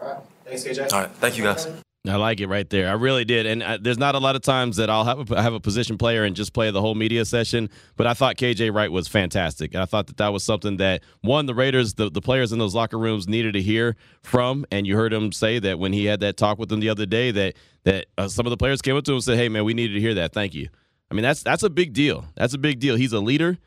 [0.01, 0.19] All right.
[0.47, 0.93] Thanks, KJ.
[0.93, 1.69] All right, thank you guys.
[2.09, 2.89] I like it right there.
[2.89, 3.45] I really did.
[3.45, 5.99] And uh, there's not a lot of times that I'll have a, have a position
[5.99, 7.69] player and just play the whole media session.
[7.99, 9.75] But I thought KJ Wright was fantastic.
[9.75, 12.75] I thought that that was something that one the Raiders, the, the players in those
[12.75, 14.65] locker rooms needed to hear from.
[14.71, 17.05] And you heard him say that when he had that talk with them the other
[17.05, 17.55] day, that
[17.85, 19.75] that uh, some of the players came up to him and said, "Hey, man, we
[19.75, 20.33] needed to hear that.
[20.33, 20.71] Thank you."
[21.11, 22.25] I mean, that's that's a big deal.
[22.37, 22.97] That's a big deal.
[22.97, 23.59] He's a leader.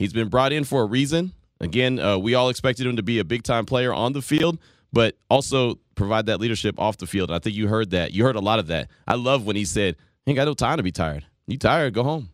[0.00, 1.32] He's been brought in for a reason.
[1.60, 4.58] Again, uh, we all expected him to be a big time player on the field,
[4.94, 7.28] but also provide that leadership off the field.
[7.28, 8.14] And I think you heard that.
[8.14, 8.88] You heard a lot of that.
[9.06, 11.26] I love when he said, "Ain't got no time to be tired.
[11.46, 11.92] You tired?
[11.92, 12.30] Go home."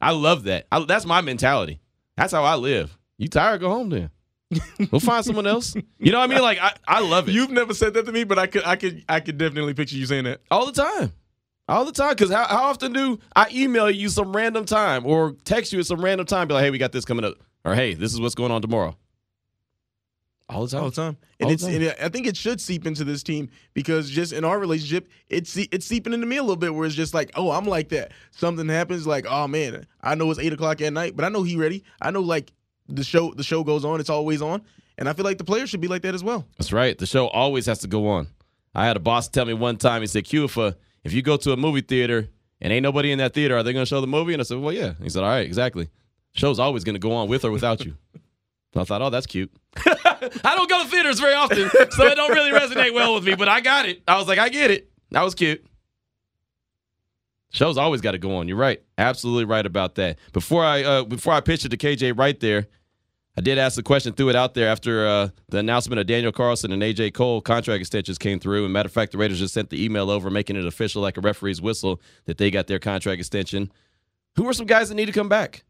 [0.00, 0.66] I love that.
[0.72, 1.80] I, that's my mentality.
[2.16, 2.98] That's how I live.
[3.16, 3.60] You tired?
[3.60, 4.10] Go home then.
[4.90, 5.76] we'll find someone else.
[6.00, 6.42] You know what I mean?
[6.42, 7.32] Like I, I love it.
[7.32, 9.94] You've never said that to me, but I could, I could, I could definitely picture
[9.94, 11.12] you saying that all the time.
[11.68, 15.32] All the time, because how, how often do I email you some random time or
[15.44, 17.74] text you at some random time, be like, "Hey, we got this coming up," or
[17.74, 18.96] "Hey, this is what's going on tomorrow."
[20.48, 21.62] All the time, all the time, and All it's.
[21.62, 21.74] time.
[21.76, 25.56] And I think it should seep into this team because just in our relationship, it's
[25.56, 26.74] it's seeping into me a little bit.
[26.74, 28.12] Where it's just like, oh, I'm like that.
[28.32, 31.42] Something happens, like, oh man, I know it's eight o'clock at night, but I know
[31.42, 31.84] he ready.
[32.02, 32.52] I know like
[32.88, 34.00] the show the show goes on.
[34.00, 34.62] It's always on,
[34.98, 36.44] and I feel like the players should be like that as well.
[36.58, 36.98] That's right.
[36.98, 38.26] The show always has to go on.
[38.74, 40.02] I had a boss tell me one time.
[40.02, 40.72] He said, "Q, if, uh,
[41.04, 42.28] if you go to a movie theater
[42.60, 44.44] and ain't nobody in that theater, are they going to show the movie?" And I
[44.44, 45.88] said, "Well, yeah." He said, "All right, exactly.
[46.34, 49.26] Show's always going to go on with or without you." And I thought, "Oh, that's
[49.26, 53.24] cute." I don't go to theaters very often, so it don't really resonate well with
[53.24, 53.34] me.
[53.34, 54.02] But I got it.
[54.06, 54.90] I was like, I get it.
[55.10, 55.64] That was cute.
[57.50, 58.48] Show's always got to go on.
[58.48, 58.80] You're right.
[58.96, 60.18] Absolutely right about that.
[60.32, 62.66] Before I uh, before I pitched it to KJ right there,
[63.36, 66.32] I did ask the question, threw it out there after uh, the announcement of Daniel
[66.32, 68.64] Carlson and AJ Cole contract extensions came through.
[68.64, 71.16] And matter of fact, the Raiders just sent the email over, making it official like
[71.16, 73.72] a referee's whistle that they got their contract extension.
[74.36, 75.64] Who are some guys that need to come back?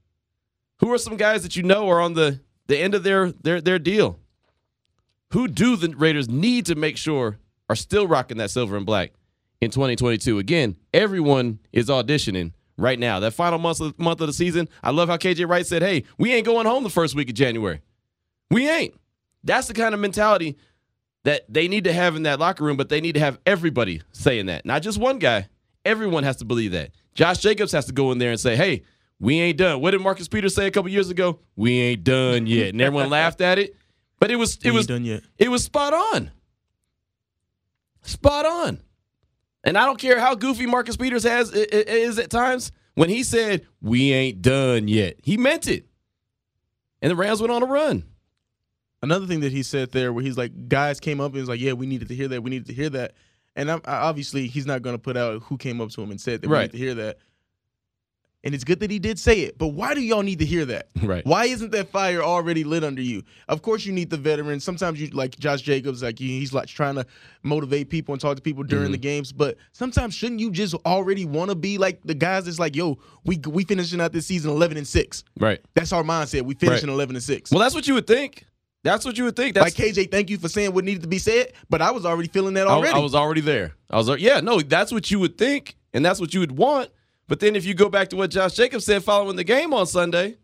[0.81, 3.61] Who are some guys that you know are on the, the end of their, their
[3.61, 4.19] their deal?
[5.33, 9.13] Who do the Raiders need to make sure are still rocking that silver and black
[9.61, 10.39] in 2022?
[10.39, 13.21] Again, everyone is auditioning right now.
[13.21, 16.05] That final month of, month of the season, I love how KJ Wright said, hey,
[16.19, 17.81] we ain't going home the first week of January.
[18.51, 18.95] We ain't.
[19.45, 20.57] That's the kind of mentality
[21.25, 24.03] that they need to have in that locker room, but they need to have everybody
[24.13, 24.67] saying that.
[24.67, 25.49] Not just one guy.
[25.85, 26.91] Everyone has to believe that.
[27.15, 28.83] Josh Jacobs has to go in there and say, hey,
[29.19, 29.81] we ain't done.
[29.81, 31.39] What did Marcus Peters say a couple years ago?
[31.57, 32.71] We ain't done yet.
[32.71, 33.77] And everyone laughed at it.
[34.19, 35.23] But it was it was done yet.
[35.39, 36.31] it was spot on.
[38.03, 38.81] Spot on.
[39.65, 42.73] And I don't care how goofy Marcus Peters has is at times.
[42.95, 45.87] When he said we ain't done yet, he meant it.
[47.01, 48.05] And the Rams went on a run.
[49.03, 51.59] Another thing that he said there, where he's like, guys came up and was like,
[51.61, 52.43] yeah, we needed to hear that.
[52.43, 53.15] We needed to hear that.
[53.57, 56.11] And I'm, I, obviously, he's not going to put out who came up to him
[56.11, 56.63] and said that we Right.
[56.73, 57.19] need to hear that.
[58.45, 60.65] And it's good that he did say it, but why do y'all need to hear
[60.67, 60.89] that?
[61.03, 61.27] Right.
[61.27, 63.25] Why isn't that fire already lit under you?
[63.49, 64.63] Of course, you need the veterans.
[64.63, 67.05] Sometimes you like Josh Jacobs, like he's like trying to
[67.43, 69.03] motivate people and talk to people during the mm-hmm.
[69.03, 69.33] games.
[69.33, 72.99] But sometimes shouldn't you just already want to be like the guys that's like, yo,
[73.25, 75.25] we we finishing out this season eleven and six.
[75.39, 75.61] Right.
[75.75, 76.43] That's our mindset.
[76.43, 76.95] We finishing Right.
[76.95, 77.51] eleven and six.
[77.51, 78.47] Well, that's what you would think.
[78.85, 79.55] That's what you would think.
[79.55, 82.07] That's like KJ, thank you for saying what needed to be said, but I was
[82.07, 82.95] already feeling that I, already.
[82.95, 83.75] I was already there.
[83.91, 86.57] I was like, yeah, no, that's what you would think, and that's what you would
[86.57, 86.91] want.
[87.29, 89.87] But then if you go back to what Josh Jacobs said following the game on
[89.87, 90.39] Sunday,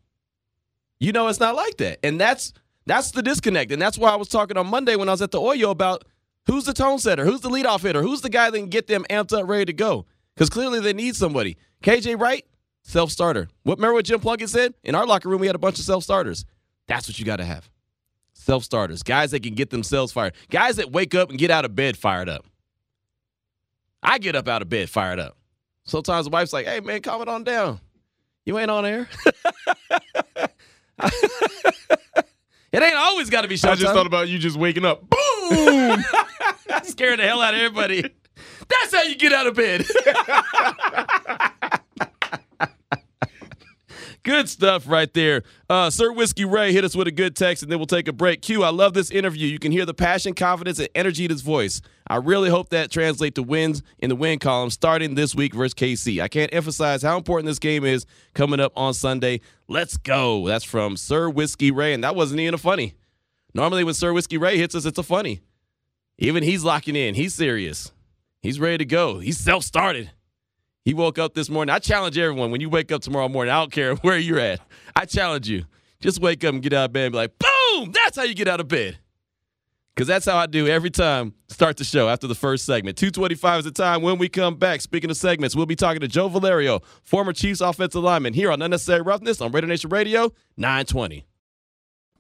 [1.01, 1.99] you know it's not like that.
[2.03, 2.53] And that's
[2.87, 3.71] that's the disconnect.
[3.73, 6.05] And that's why I was talking on Monday when I was at the Oyo about
[6.47, 9.05] who's the tone setter, who's the leadoff hitter, who's the guy that can get them
[9.11, 10.07] amped up, ready to go.
[10.35, 11.57] Because clearly they need somebody.
[11.83, 12.45] KJ Wright,
[12.83, 13.49] self starter.
[13.65, 14.75] What remember what Jim Plunkett said?
[14.83, 16.45] In our locker room, we had a bunch of self starters.
[16.87, 17.69] That's what you got to have.
[18.33, 21.65] Self starters, guys that can get themselves fired, guys that wake up and get out
[21.65, 22.47] of bed fired up.
[24.03, 25.38] I get up out of bed fired up.
[25.89, 27.81] Sometimes the wife's like, hey, man, calm it on down.
[28.45, 29.09] You ain't on air.
[30.37, 30.51] it
[32.71, 33.71] It ain't always got to be showtime.
[33.71, 35.03] I just thought about you just waking up.
[35.09, 36.05] Boom!
[36.83, 38.03] Scaring the hell out of everybody.
[38.69, 39.87] That's how you get out of bed.
[44.29, 45.43] Good stuff right there.
[45.71, 48.13] Uh, Sir Whiskey Ray hit us with a good text, and then we'll take a
[48.13, 48.43] break.
[48.43, 49.47] Q, I love this interview.
[49.49, 51.81] You can hear the passion, confidence, and energy in his voice.
[52.07, 55.73] I really hope that translates to wins in the win column starting this week versus
[55.73, 56.21] KC.
[56.21, 59.41] I can't emphasize how important this game is coming up on Sunday.
[59.67, 60.47] Let's go.
[60.47, 62.97] That's from Sir Whiskey Ray, and that wasn't even a funny.
[63.55, 65.41] Normally, when Sir Whiskey Ray hits us, it's a funny.
[66.19, 67.15] Even he's locking in.
[67.15, 67.93] He's serious.
[68.43, 69.21] He's ready to go.
[69.21, 70.11] He's self started.
[70.89, 71.71] He woke up this morning.
[71.71, 74.59] I challenge everyone when you wake up tomorrow morning, I don't care where you're at.
[74.97, 75.67] I challenge you.
[76.01, 78.33] Just wake up and get out of bed and be like, boom, that's how you
[78.35, 78.97] get out of bed.
[79.95, 82.97] Because that's how I do every time start the show after the first segment.
[82.97, 84.81] 225 is the time when we come back.
[84.81, 88.63] Speaking of segments, we'll be talking to Joe Valerio, former Chiefs offensive lineman, here on
[88.63, 91.27] Unnecessary Roughness on Raider Nation Radio 920.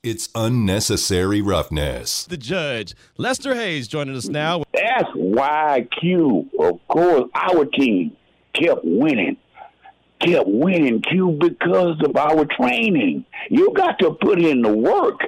[0.02, 2.26] It's Unnecessary Roughness.
[2.26, 4.64] The judge, Lester Hayes, joining us now.
[4.74, 8.14] That's why Q, of course, our team
[8.53, 9.37] kept winning.
[10.21, 13.25] Kept winning, Q, because of our training.
[13.51, 15.21] You got to put in the work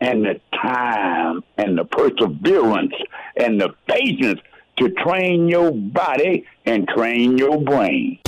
[0.00, 2.94] and the time and the perseverance
[3.36, 4.40] and the patience
[4.76, 8.18] to train your body and train your brain.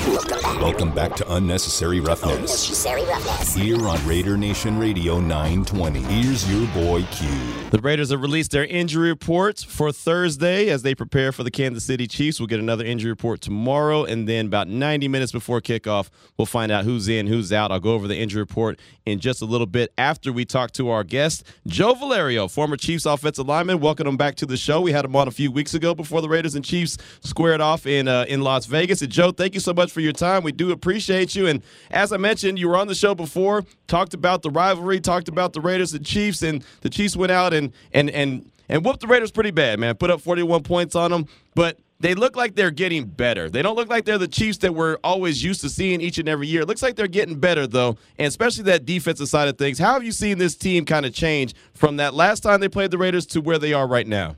[0.00, 2.32] Welcome back to Unnecessary Roughness.
[2.34, 3.54] Unnecessary Roughness.
[3.54, 6.00] Here on Raider Nation Radio 920.
[6.00, 7.28] Here's your boy Q.
[7.70, 11.84] The Raiders have released their injury reports for Thursday as they prepare for the Kansas
[11.84, 12.40] City Chiefs.
[12.40, 16.08] We'll get another injury report tomorrow, and then about 90 minutes before kickoff,
[16.38, 17.70] we'll find out who's in, who's out.
[17.70, 20.88] I'll go over the injury report in just a little bit after we talk to
[20.88, 23.80] our guest, Joe Valerio, former Chiefs offensive lineman.
[23.80, 24.80] Welcome him back to the show.
[24.80, 27.86] We had him on a few weeks ago before the Raiders and Chiefs squared off
[27.86, 29.02] in uh, in Las Vegas.
[29.02, 30.42] And Joe, thank you so much for your time.
[30.42, 31.46] We do appreciate you.
[31.46, 35.28] And as I mentioned, you were on the show before, talked about the rivalry, talked
[35.28, 39.00] about the Raiders and Chiefs, and the Chiefs went out and and and and whooped
[39.00, 39.96] the Raiders pretty bad, man.
[39.96, 43.50] Put up 41 points on them, but they look like they're getting better.
[43.50, 46.28] They don't look like they're the Chiefs that we're always used to seeing each and
[46.28, 46.62] every year.
[46.62, 49.78] It looks like they're getting better though, and especially that defensive side of things.
[49.78, 52.90] How have you seen this team kind of change from that last time they played
[52.90, 54.36] the Raiders to where they are right now?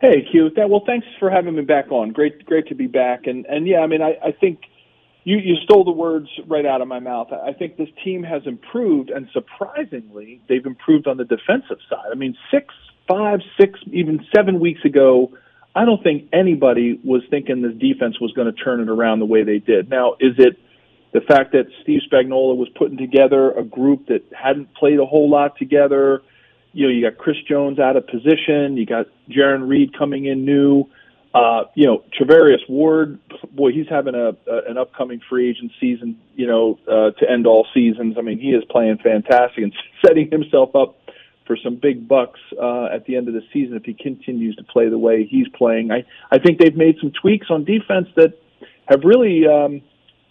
[0.00, 0.50] Hey, Q.
[0.56, 2.12] Well, thanks for having me back on.
[2.12, 3.26] Great, great to be back.
[3.26, 4.60] And and yeah, I mean, I, I think
[5.24, 7.28] you you stole the words right out of my mouth.
[7.32, 12.08] I think this team has improved, and surprisingly, they've improved on the defensive side.
[12.10, 12.74] I mean, six,
[13.06, 15.32] five, six, even seven weeks ago,
[15.74, 19.26] I don't think anybody was thinking this defense was going to turn it around the
[19.26, 19.90] way they did.
[19.90, 20.58] Now, is it
[21.12, 25.28] the fact that Steve Spagnuolo was putting together a group that hadn't played a whole
[25.28, 26.22] lot together?
[26.72, 28.76] You know, you got Chris Jones out of position.
[28.76, 30.84] You got Jarran Reed coming in new.
[31.32, 33.18] Uh, you know, Charvarius Ward,
[33.52, 36.18] boy, he's having a, a an upcoming free agent season.
[36.34, 38.16] You know, uh, to end all seasons.
[38.18, 39.72] I mean, he is playing fantastic and
[40.04, 40.96] setting himself up
[41.46, 44.62] for some big bucks uh, at the end of the season if he continues to
[44.62, 45.90] play the way he's playing.
[45.90, 48.34] I I think they've made some tweaks on defense that
[48.86, 49.82] have really um,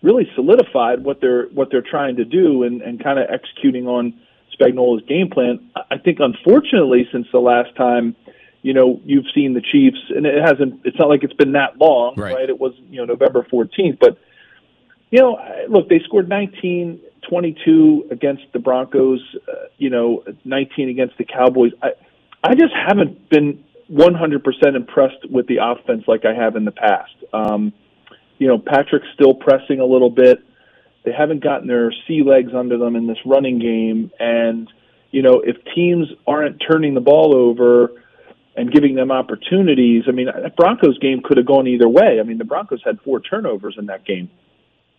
[0.01, 4.13] really solidified what they're what they're trying to do and, and kind of executing on
[4.59, 5.69] Spagnuolo's game plan.
[5.89, 8.15] I think, unfortunately, since the last time,
[8.61, 10.81] you know, you've seen the Chiefs, and it hasn't.
[10.83, 12.35] It's not like it's been that long, Right.
[12.35, 12.49] right?
[12.49, 14.17] It was you know November 14th, but
[15.11, 19.21] you know, look, they scored 19, 22 against the Broncos.
[19.47, 21.71] Uh, you know, 19 against the Cowboys.
[21.81, 21.91] I
[22.43, 27.11] I just haven't been 100% impressed with the offense like I have in the past.
[27.33, 27.73] Um,
[28.37, 30.43] you know, Patrick's still pressing a little bit.
[31.03, 34.11] They haven't gotten their sea legs under them in this running game.
[34.19, 34.69] And,
[35.11, 37.91] you know, if teams aren't turning the ball over
[38.55, 42.19] and giving them opportunities, I mean, that Broncos game could have gone either way.
[42.19, 44.29] I mean, the Broncos had four turnovers in that game.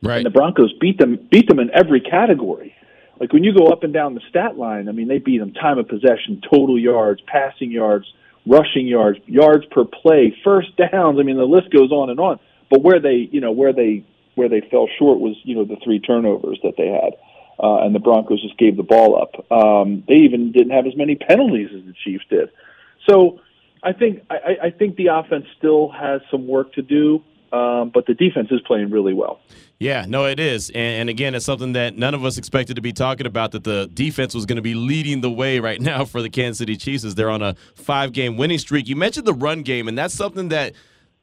[0.03, 0.17] Right.
[0.17, 2.75] And the Broncos beat them beat them in every category.
[3.19, 5.53] Like when you go up and down the stat line, I mean, they beat them
[5.53, 8.07] time of possession, total yards, passing yards,
[8.47, 11.19] rushing yards, yards per play, first downs.
[11.21, 12.41] I mean, the list goes on and on.
[12.71, 14.05] But where they, you know, where they
[14.41, 17.13] where they fell short was, you know, the three turnovers that they had,
[17.63, 19.53] uh, and the Broncos just gave the ball up.
[19.53, 22.49] Um, they even didn't have as many penalties as the Chiefs did.
[23.07, 23.41] So
[23.83, 27.23] I think I, I think the offense still has some work to do,
[27.53, 29.41] um, but the defense is playing really well.
[29.79, 30.71] Yeah, no, it is.
[30.71, 33.65] And, and again, it's something that none of us expected to be talking about that
[33.65, 36.77] the defense was going to be leading the way right now for the Kansas City
[36.77, 38.89] Chiefs as they're on a five game winning streak.
[38.89, 40.73] You mentioned the run game, and that's something that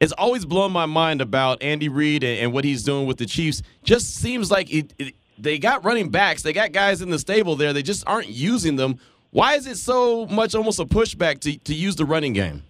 [0.00, 3.26] has always blown my mind about Andy Reid and, and what he's doing with the
[3.26, 3.62] Chiefs.
[3.82, 7.56] Just seems like it, it, they got running backs, they got guys in the stable
[7.56, 8.98] there, they just aren't using them.
[9.30, 12.62] Why is it so much almost a pushback to, to use the running game?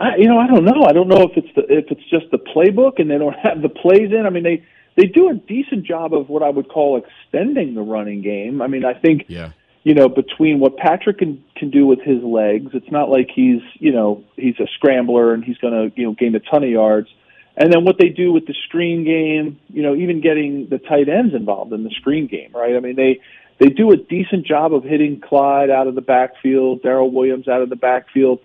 [0.00, 0.84] I, you know, I don't know.
[0.84, 3.62] I don't know if it's the if it's just the playbook and they don't have
[3.62, 4.26] the plays in.
[4.26, 4.64] I mean, they
[4.96, 8.60] they do a decent job of what I would call extending the running game.
[8.60, 9.52] I mean, I think yeah.
[9.84, 13.62] You know, between what Patrick can can do with his legs, it's not like he's
[13.74, 16.70] you know he's a scrambler and he's going to you know gain a ton of
[16.70, 17.08] yards.
[17.56, 21.08] And then what they do with the screen game, you know, even getting the tight
[21.08, 22.74] ends involved in the screen game, right?
[22.76, 23.20] I mean, they
[23.58, 27.60] they do a decent job of hitting Clyde out of the backfield, Darrel Williams out
[27.62, 28.40] of the backfield.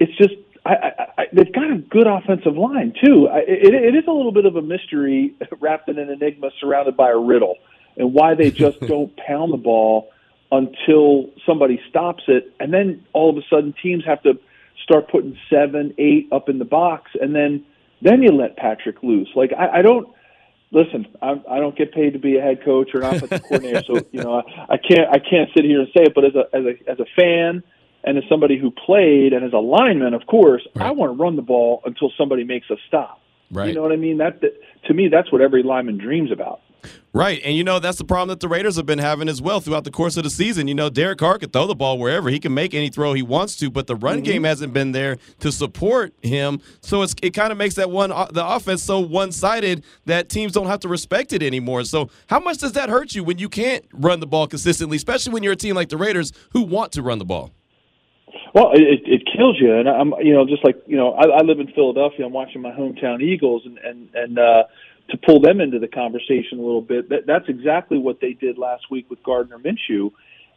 [0.00, 3.28] It's just I, I, I, they've got a good offensive line too.
[3.28, 6.96] I, it, it is a little bit of a mystery wrapped in an enigma, surrounded
[6.96, 7.56] by a riddle,
[7.96, 10.10] and why they just don't pound the ball
[10.52, 14.38] until somebody stops it, and then all of a sudden teams have to
[14.82, 17.64] start putting seven, eight up in the box, and then
[18.02, 19.28] then you let Patrick loose.
[19.34, 20.08] Like I, I don't
[20.70, 21.06] listen.
[21.22, 24.00] I, I don't get paid to be a head coach or an offensive coordinator, so
[24.12, 26.14] you know I, I can't I can't sit here and say it.
[26.14, 27.62] But as a as a as a fan
[28.04, 30.86] and as somebody who played and as a lineman, of course, right.
[30.86, 33.20] I want to run the ball until somebody makes a stop.
[33.50, 33.68] Right.
[33.68, 34.18] You know what I mean?
[34.18, 36.60] That, that to me, that's what every lineman dreams about.
[37.12, 37.40] Right.
[37.44, 39.84] And you know, that's the problem that the Raiders have been having as well throughout
[39.84, 40.68] the course of the season.
[40.68, 42.28] You know, Derek Carr can throw the ball wherever.
[42.28, 44.24] He can make any throw he wants to, but the run mm-hmm.
[44.24, 46.60] game hasn't been there to support him.
[46.80, 50.52] So it's, it kind of makes that one uh, the offense so one-sided that teams
[50.52, 51.84] don't have to respect it anymore.
[51.84, 55.32] So how much does that hurt you when you can't run the ball consistently, especially
[55.32, 57.52] when you're a team like the Raiders who want to run the ball?
[58.54, 61.42] Well, it, it kills you, and I'm, you know, just like you know, I, I
[61.42, 62.24] live in Philadelphia.
[62.24, 64.62] I'm watching my hometown Eagles, and and and uh,
[65.10, 68.58] to pull them into the conversation a little bit, that, that's exactly what they did
[68.58, 70.12] last week with Gardner Minshew,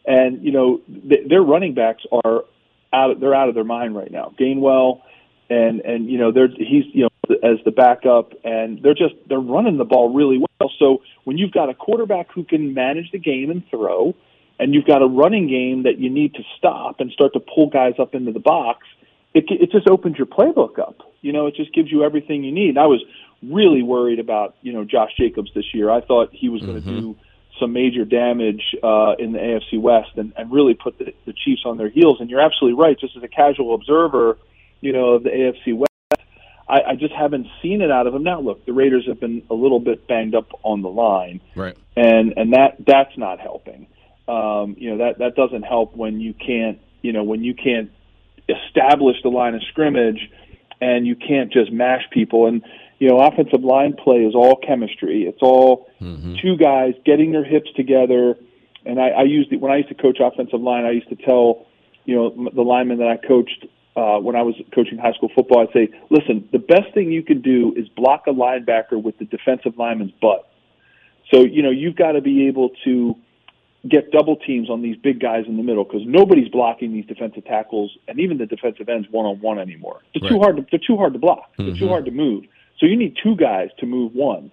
[0.06, 2.46] and you know, th- their running backs are
[2.92, 4.34] out, of, they're out of their mind right now.
[4.40, 5.02] Gainwell,
[5.50, 9.40] and and you know, they're he's you know as the backup, and they're just they're
[9.40, 10.72] running the ball really well.
[10.80, 14.16] So when you've got a quarterback who can manage the game and throw
[14.60, 17.70] and you've got a running game that you need to stop and start to pull
[17.70, 18.86] guys up into the box,
[19.34, 20.98] it, it just opens your playbook up.
[21.22, 22.78] You know, it just gives you everything you need.
[22.78, 23.02] I was
[23.42, 25.90] really worried about, you know, Josh Jacobs this year.
[25.90, 27.00] I thought he was going to mm-hmm.
[27.00, 27.16] do
[27.60, 31.64] some major damage uh, in the AFC West and, and really put the, the Chiefs
[31.66, 32.18] on their heels.
[32.20, 32.98] And you're absolutely right.
[33.00, 34.38] Just as a casual observer,
[34.82, 35.90] you know, of the AFC West,
[36.68, 38.24] I, I just haven't seen it out of him.
[38.24, 41.76] Now, look, the Raiders have been a little bit banged up on the line, right?
[41.96, 43.88] And and that that's not helping
[44.30, 47.92] um, you know that that doesn't help when you can't you know when you can't
[48.48, 50.30] establish the line of scrimmage
[50.80, 52.64] and you can't just mash people and
[53.00, 56.36] you know offensive line play is all chemistry it's all mm-hmm.
[56.42, 58.36] two guys getting their hips together
[58.86, 61.16] and I, I used it when I used to coach offensive line I used to
[61.16, 61.66] tell
[62.06, 65.62] you know the linemen that I coached uh, when I was coaching high school football
[65.62, 69.26] I'd say listen the best thing you can do is block a linebacker with the
[69.26, 70.50] defensive lineman's butt
[71.32, 73.16] so you know you've got to be able to
[73.88, 77.46] get double teams on these big guys in the middle because nobody's blocking these defensive
[77.46, 80.02] tackles and even the defensive ends one on one anymore.
[80.14, 80.30] They're right.
[80.30, 81.52] too hard to they're too hard to block.
[81.58, 81.80] They're mm-hmm.
[81.80, 82.44] too hard to move.
[82.80, 84.52] So you need two guys to move one.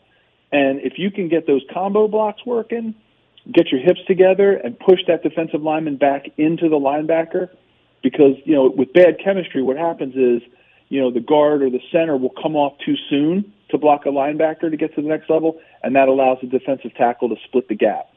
[0.52, 2.94] And if you can get those combo blocks working,
[3.52, 7.48] get your hips together and push that defensive lineman back into the linebacker
[8.02, 10.48] because, you know, with bad chemistry what happens is,
[10.88, 14.10] you know, the guard or the center will come off too soon to block a
[14.10, 17.68] linebacker to get to the next level and that allows the defensive tackle to split
[17.68, 18.08] the gap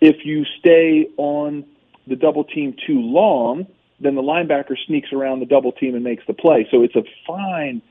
[0.00, 1.64] if you stay on
[2.06, 3.66] the double team too long,
[4.00, 6.66] then the linebacker sneaks around the double team and makes the play.
[6.70, 7.82] So it's a fine,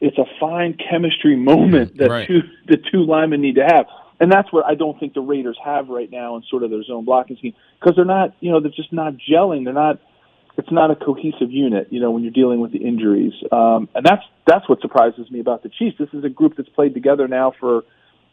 [0.00, 2.26] it's a fine chemistry moment that right.
[2.26, 3.86] two the two linemen need to have,
[4.20, 6.82] and that's what I don't think the Raiders have right now in sort of their
[6.82, 9.64] zone blocking scheme because they're not, you know, they're just not gelling.
[9.64, 10.00] They're not.
[10.56, 14.06] It's not a cohesive unit, you know, when you're dealing with the injuries, um, and
[14.06, 15.96] that's that's what surprises me about the Chiefs.
[15.98, 17.82] This is a group that's played together now for,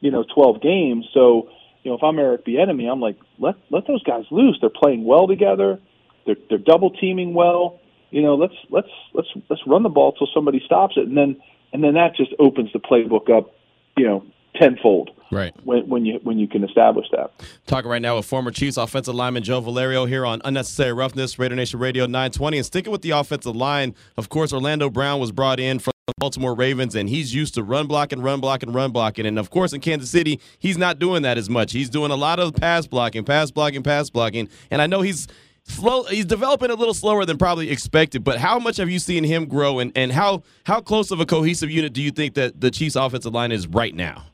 [0.01, 1.49] you know, 12 games, so
[1.83, 4.57] you know, if I'm Eric Bieniemy, I'm like, let let those guys loose.
[4.61, 5.79] They're playing well together.
[6.25, 7.79] They're they're double teaming well.
[8.11, 11.41] You know, let's let's let's let's run the ball till somebody stops it, and then
[11.73, 13.55] and then that just opens the playbook up,
[13.97, 14.23] you know,
[14.55, 15.11] tenfold.
[15.31, 15.53] Right.
[15.63, 17.31] When, when you when you can establish that.
[17.65, 21.55] Talking right now with former Chiefs offensive lineman Joe Valerio here on Unnecessary Roughness, Raider
[21.55, 22.57] Nation Radio 920.
[22.57, 26.13] And sticking with the offensive line, of course, Orlando Brown was brought in from the
[26.17, 29.25] Baltimore Ravens, and he's used to run blocking, run blocking, run blocking.
[29.25, 31.71] And of course, in Kansas City, he's not doing that as much.
[31.71, 34.49] He's doing a lot of pass blocking, pass blocking, pass blocking.
[34.69, 35.27] And I know he's
[35.71, 39.23] slow he's developing a little slower than probably expected but how much have you seen
[39.23, 42.59] him grow and, and how how close of a cohesive unit do you think that
[42.61, 44.25] the chiefs offensive line is right now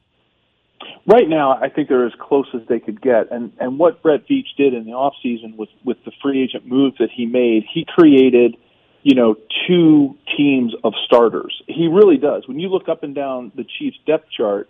[1.07, 3.31] right now, I think they're as close as they could get.
[3.31, 6.97] And and what Brett Veach did in the offseason with with the free agent moves
[6.99, 8.55] that he made, he created,
[9.01, 9.35] you know,
[9.67, 11.61] two teams of starters.
[11.67, 12.47] He really does.
[12.47, 14.69] When you look up and down the Chiefs depth chart,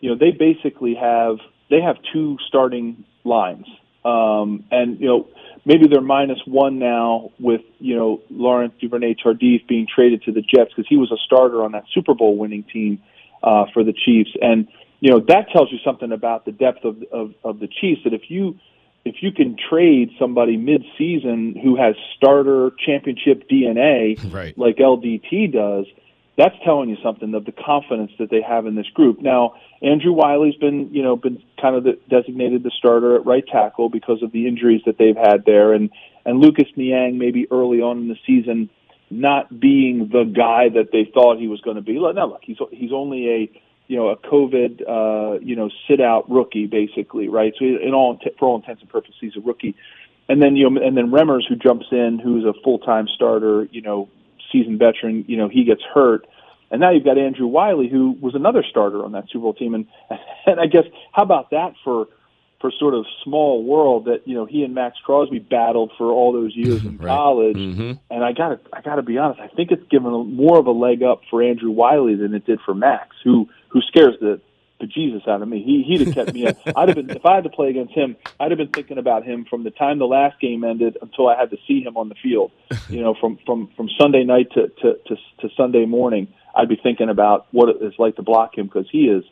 [0.00, 1.38] you know, they basically have
[1.70, 3.66] they have two starting lines.
[4.04, 5.28] Um, and you know,
[5.68, 10.40] maybe they're minus one now with you know Lawrence Duvernay Tardif being traded to the
[10.40, 13.00] Jets because he was a starter on that Super Bowl winning team
[13.42, 14.30] uh, for the Chiefs.
[14.40, 14.66] And
[14.98, 18.00] you know that tells you something about the depth of, of of the Chiefs.
[18.04, 18.58] That if you
[19.04, 24.58] if you can trade somebody mid-season who has starter championship DNA, right.
[24.58, 25.86] like LDT does,
[26.38, 29.20] that's telling you something of the confidence that they have in this group.
[29.20, 33.44] Now, Andrew Wylie's been, you know, been kind of the, designated the starter at right
[33.44, 35.90] tackle because of the injuries that they've had there, and
[36.24, 38.70] and Lucas Niang maybe early on in the season
[39.10, 41.94] not being the guy that they thought he was going to be.
[41.94, 46.30] Now, look, he's he's only a you know a COVID uh, you know sit out
[46.30, 47.52] rookie basically, right?
[47.58, 49.74] So in all for all intents and purposes, he's a rookie.
[50.28, 53.66] And then you know, and then Remmers who jumps in, who's a full time starter,
[53.72, 54.08] you know,
[54.52, 56.26] seasoned veteran, you know, he gets hurt.
[56.70, 59.74] And now you've got Andrew Wylie, who was another starter on that Super Bowl team,
[59.74, 59.86] and
[60.46, 62.08] and I guess how about that for
[62.60, 66.32] for sort of small world that you know he and Maxx Crosby battled for all
[66.32, 67.06] those years in right.
[67.06, 67.92] college, mm-hmm.
[68.10, 70.58] and I got to I got to be honest, I think it's given a, more
[70.58, 74.14] of a leg up for Andrew Wylie than it did for Maxx, who who scares
[74.20, 74.40] the
[74.80, 75.62] bejesus out of me.
[75.62, 76.46] He he'd have kept me.
[76.76, 78.16] I'd have been if I had to play against him.
[78.38, 81.36] I'd have been thinking about him from the time the last game ended until I
[81.36, 82.52] had to see him on the field.
[82.88, 86.28] You know, from from from Sunday night to to to, to Sunday morning.
[86.54, 89.24] I'd be thinking about what it's like to block him because he is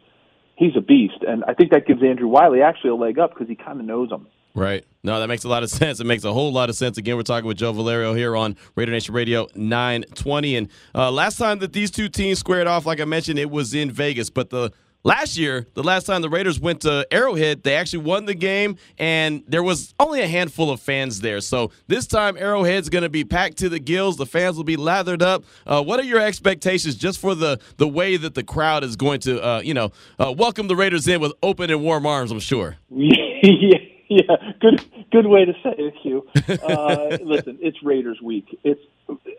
[0.56, 3.48] he's a beast, and I think that gives Andrew Wylie actually a leg up because
[3.48, 4.26] he kind of knows him.
[4.56, 4.86] Right.
[5.02, 6.00] No, that makes a lot of sense.
[6.00, 6.96] It makes a whole lot of sense.
[6.96, 10.56] Again, we're talking with Joe Valerio here on Raider Nation Radio 920.
[10.56, 13.74] And uh, last time that these two teams squared off, like I mentioned, it was
[13.74, 14.30] in Vegas.
[14.30, 14.72] But the
[15.06, 18.76] Last year, the last time the Raiders went to Arrowhead, they actually won the game,
[18.98, 21.40] and there was only a handful of fans there.
[21.40, 24.16] So this time, Arrowhead's going to be packed to the gills.
[24.16, 25.44] The fans will be lathered up.
[25.64, 29.20] Uh, what are your expectations just for the the way that the crowd is going
[29.20, 32.32] to, uh, you know, uh, welcome the Raiders in with open and warm arms?
[32.32, 32.76] I'm sure.
[32.90, 33.78] yeah,
[34.08, 36.26] yeah, good, good way to say it, Hugh.
[36.48, 38.58] Uh, listen, it's Raiders week.
[38.64, 38.80] It's,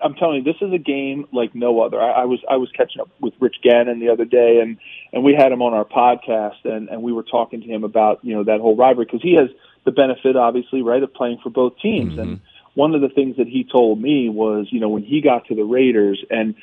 [0.01, 1.99] I'm telling you, this is a game like no other.
[1.99, 4.77] I, I was, I was catching up with Rich Gannon the other day, and
[5.11, 8.23] and we had him on our podcast, and and we were talking to him about
[8.23, 9.49] you know that whole rivalry because he has
[9.85, 12.21] the benefit, obviously, right, of playing for both teams, Mm-hmm.
[12.21, 12.41] and
[12.75, 15.55] one of the things that he told me was, you know, when he got to
[15.55, 16.53] the Raiders, and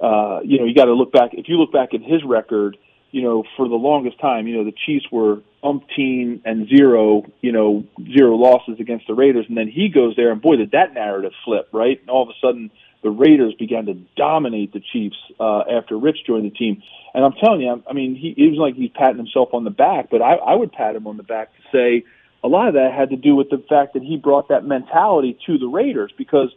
[0.00, 1.30] uh, you know, you got to look back.
[1.34, 2.76] If you look back at his record,
[3.10, 7.52] you know, for the longest time, you know, the Chiefs were umpteen and zero, you
[7.52, 10.94] know, zero losses against the Raiders, and then he goes there, and boy, did that
[10.94, 12.00] narrative flip, right?
[12.00, 12.70] And all of a sudden,
[13.02, 16.82] the Raiders began to dominate the Chiefs uh, after Rich joined the team.
[17.14, 19.70] And I'm telling you, I mean, he it was like he's patting himself on the
[19.70, 22.04] back, but I, I would pat him on the back to say
[22.44, 25.38] a lot of that had to do with the fact that he brought that mentality
[25.46, 26.50] to the Raiders because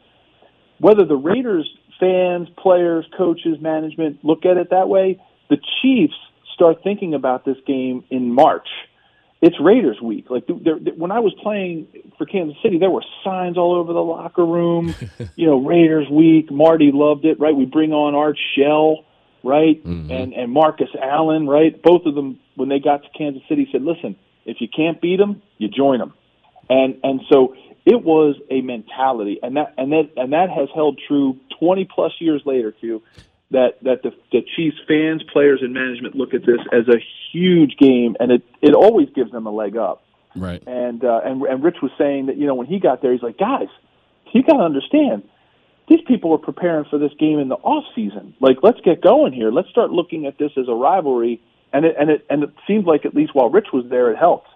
[0.80, 6.16] whether the Raiders fans, players, coaches, management look at it that way, the Chiefs
[6.62, 8.68] start thinking about this game in March.
[9.42, 10.30] It's Raiders week.
[10.30, 11.88] Like there, there, when I was playing
[12.20, 14.94] for Kansas City, there were signs all over the locker room.
[15.36, 16.52] you know, Raiders week.
[16.52, 17.56] Marty loved it, right?
[17.56, 19.04] We bring on Art Shell,
[19.44, 20.12] right, mm-hmm.
[20.12, 21.82] and and Marcus Allen, right?
[21.82, 25.18] Both of them, when they got to Kansas City, said, "Listen, if you can't beat
[25.18, 26.14] them, you join them."
[26.70, 31.02] And and so it was a mentality, and that and that and that has held
[31.08, 33.02] true twenty plus years later, too.
[33.52, 36.98] That that the, the Chiefs fans, players, and management look at this as a
[37.32, 40.04] huge game, and it it always gives them a leg up.
[40.36, 40.64] Right.
[40.66, 43.22] And uh, and and Rich was saying that you know when he got there, he's
[43.22, 43.68] like, guys,
[44.34, 45.24] you got to understand,
[45.90, 48.34] these people are preparing for this game in the off season.
[48.40, 49.52] Like, let's get going here.
[49.52, 51.42] Let's start looking at this as a rivalry.
[51.74, 54.18] And it and it and it seemed like at least while Rich was there, it
[54.18, 54.48] helped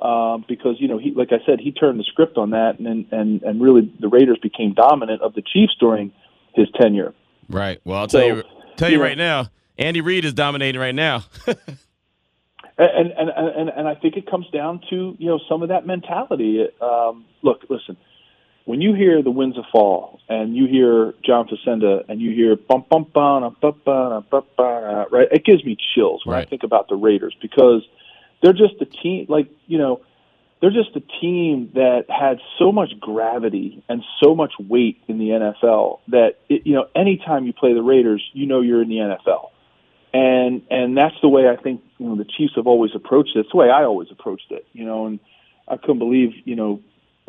[0.00, 3.06] um, because you know he, like I said, he turned the script on that, and
[3.12, 6.12] and and really the Raiders became dominant of the Chiefs during
[6.54, 7.14] his tenure.
[7.50, 7.80] Right.
[7.84, 8.42] Well, I'll So, tell you,
[8.76, 9.04] tell you yeah.
[9.04, 9.48] right now,
[9.78, 11.24] Andy Reid is dominating right now.
[11.46, 15.86] and and and and I think it comes down to you know some of that
[15.86, 16.66] mentality.
[16.80, 17.96] Um, look, listen,
[18.64, 22.56] when you hear the winds of fall and you hear John Facenda and you hear
[22.56, 26.62] bum bum bum bum bum bum bum, right, it gives me chills when I think
[26.62, 27.82] about the Raiders because
[28.42, 29.26] they're just a team.
[29.28, 30.00] Like you know,
[30.60, 35.28] they're just a team that had so much gravity and so much weight in the
[35.28, 38.96] NFL that it, you know anytime you play the Raiders, you know you're in the
[38.96, 39.50] NFL
[40.12, 43.40] and and that's the way I think you know the Chiefs have always approached it.
[43.40, 45.06] It's the way I always approached it, you know.
[45.06, 45.20] And
[45.68, 46.82] I couldn't believe you know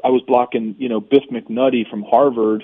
[0.03, 2.63] I was blocking you know Biff McNutty from Harvard,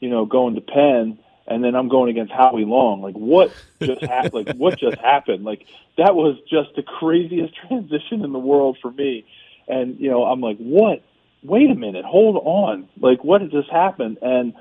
[0.00, 3.02] you know, going to Penn, and then I'm going against Howie Long.
[3.02, 3.52] Like what
[3.82, 4.34] just happened?
[4.34, 5.44] like what just happened?
[5.44, 5.66] Like
[5.98, 9.26] that was just the craziest transition in the world for me.
[9.68, 11.02] And you know I'm like what?
[11.42, 12.88] Wait a minute, hold on.
[13.00, 14.18] Like what has just happened?
[14.22, 14.54] And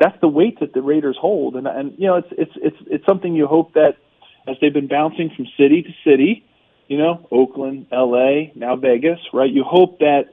[0.00, 1.56] that's the weight that the Raiders hold.
[1.56, 3.96] And and you know it's it's it's it's something you hope that
[4.46, 6.44] as they've been bouncing from city to city,
[6.88, 9.50] you know, Oakland, LA, now Vegas, right?
[9.50, 10.24] You hope that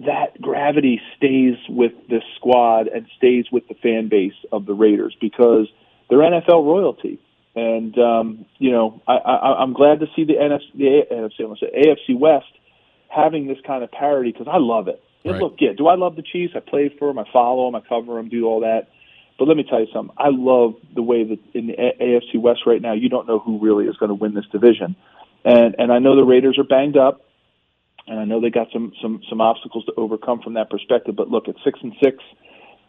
[0.00, 5.16] that gravity stays with this squad and stays with the fan base of the Raiders
[5.20, 5.68] because
[6.10, 7.18] they're NFL royalty.
[7.54, 11.56] And um, you know, I, I, I'm glad to see the NFC, the NFC, I'm
[11.56, 12.46] say AFC West
[13.08, 15.02] having this kind of parity because I love it.
[15.24, 15.42] And Right.
[15.42, 16.54] look, yeah, do I love the Chiefs?
[16.56, 18.88] I play for them, I follow them, I cover them, do all that.
[19.38, 20.14] But let me tell you something.
[20.16, 23.58] I love the way that in the AFC West right now, you don't know who
[23.58, 24.96] really is going to win this division,
[25.44, 27.26] and and I know the Raiders are banged up,
[28.06, 31.16] and I know they got some some some obstacles to overcome from that perspective.
[31.16, 32.16] But look, at six and six,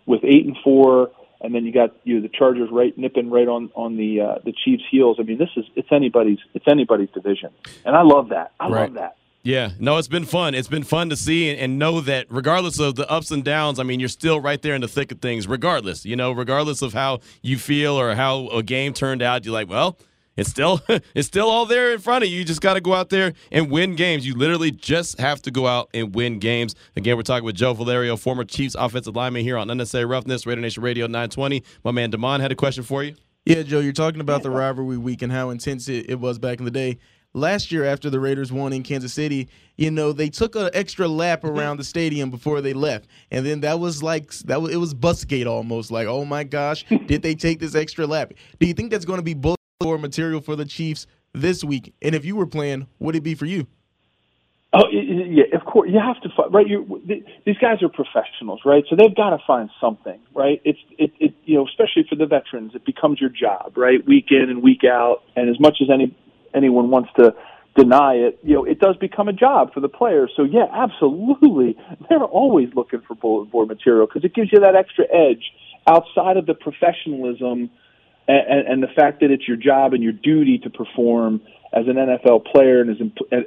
[0.06, 1.12] with eight and four,
[1.42, 4.36] and then you got you know, the Chargers right nipping right on on the uh,
[4.46, 5.18] the Chiefs' heels.
[5.20, 7.50] I mean, this is it's anybody's it's anybody's division,
[7.84, 8.54] and I love that.
[8.60, 8.84] I Right.
[8.84, 9.18] love that.
[9.48, 10.56] Yeah, no, it's been fun.
[10.56, 13.80] It's been fun to see and, and know that regardless of the ups and downs,
[13.80, 16.82] I mean, you're still right there in the thick of things, regardless, you know, regardless
[16.82, 19.98] of how you feel or how a game turned out, you're like, well,
[20.36, 20.82] it's still
[21.16, 22.40] it's still all there in front of you.
[22.40, 24.28] You just got to go out there and win games.
[24.28, 26.76] You literally just have to go out and win games.
[26.98, 30.60] Again, we're talking with Joe Valerio, former Chiefs offensive lineman here on Unnecessary Roughness, Raider
[30.60, 31.64] Nation Radio 920.
[31.86, 33.16] My man Damon had a question for you.
[33.46, 36.60] Yeah, Joe, you're talking about the rivalry week and how intense it, it was back
[36.60, 36.98] in the day.
[37.38, 41.08] Last year, after the Raiders won in Kansas City, you know they took an extra
[41.08, 41.56] lap mm-hmm.
[41.56, 44.60] around the stadium before they left, and then that was like that.
[44.60, 45.92] Was, it was Busgate almost.
[45.92, 48.34] Like, oh my gosh, did they take this extra lap?
[48.60, 51.94] Do you think that's going to be bull or material for the Chiefs this week?
[52.02, 53.68] And if you were playing, would it be for you?
[54.74, 56.68] Oh yeah, of course you have to find right.
[56.68, 57.02] You
[57.46, 58.84] these guys are professionals, right?
[58.90, 60.60] So they've got to find something, right?
[60.66, 64.04] It's it, it you know especially for the veterans, it becomes your job, right?
[64.08, 66.18] Week in and week out, and as much as any
[66.58, 67.36] anyone wants to
[67.78, 70.32] deny it, you know, it does become a job for the players.
[70.36, 71.78] So yeah, absolutely,
[72.10, 75.44] they're always looking for bulletin board material because it gives you that extra edge
[75.88, 77.70] outside of the professionalism
[78.28, 81.42] and, and the fact that it's your job and your duty to perform
[81.74, 82.98] as an NFL player and as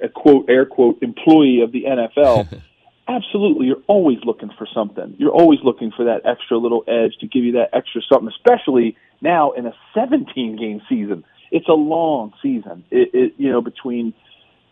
[0.03, 2.61] a quote air quote employee of the NFL.
[3.09, 5.17] Absolutely, you're always looking for something.
[5.19, 8.97] You're always looking for that extra little edge to give you that extra something, especially
[9.21, 11.25] now in a 17 game season.
[11.51, 12.85] It's a long season.
[12.91, 14.15] It, it you know between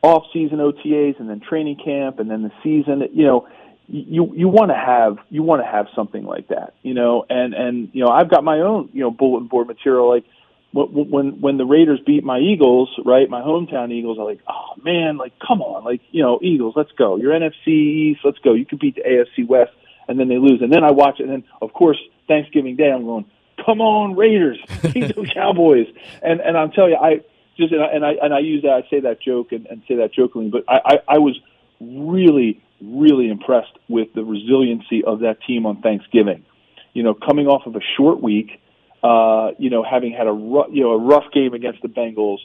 [0.02, 3.02] off season OTAs and then training camp and then the season.
[3.12, 3.48] You know,
[3.86, 6.74] you you want to have you want to have something like that.
[6.82, 10.08] You know, and and you know I've got my own you know bulletin board material
[10.08, 10.24] like
[10.72, 15.16] when when the Raiders beat my Eagles, right, my hometown Eagles, I'm like, oh man,
[15.16, 17.16] like come on, like you know, Eagles, let's go.
[17.16, 18.54] You're NFC East, let's go.
[18.54, 19.72] You can beat the AFC West,
[20.08, 22.90] and then they lose, and then I watch it, and then of course Thanksgiving Day,
[22.90, 23.24] I'm going,
[23.64, 24.58] come on Raiders,
[24.92, 25.86] beat those Cowboys,
[26.22, 27.20] and and I'll tell you, I
[27.56, 29.82] just and I and I, and I use that, I say that joke and, and
[29.88, 31.38] say that jokingly, but I, I I was
[31.80, 36.44] really really impressed with the resiliency of that team on Thanksgiving.
[36.92, 38.60] You know, coming off of a short week
[39.02, 42.38] uh, you know, having had a rough, you know a rough game against the Bengals,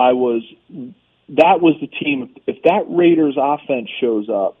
[0.00, 2.34] I was that was the team.
[2.46, 4.56] If that Raiders offense shows up,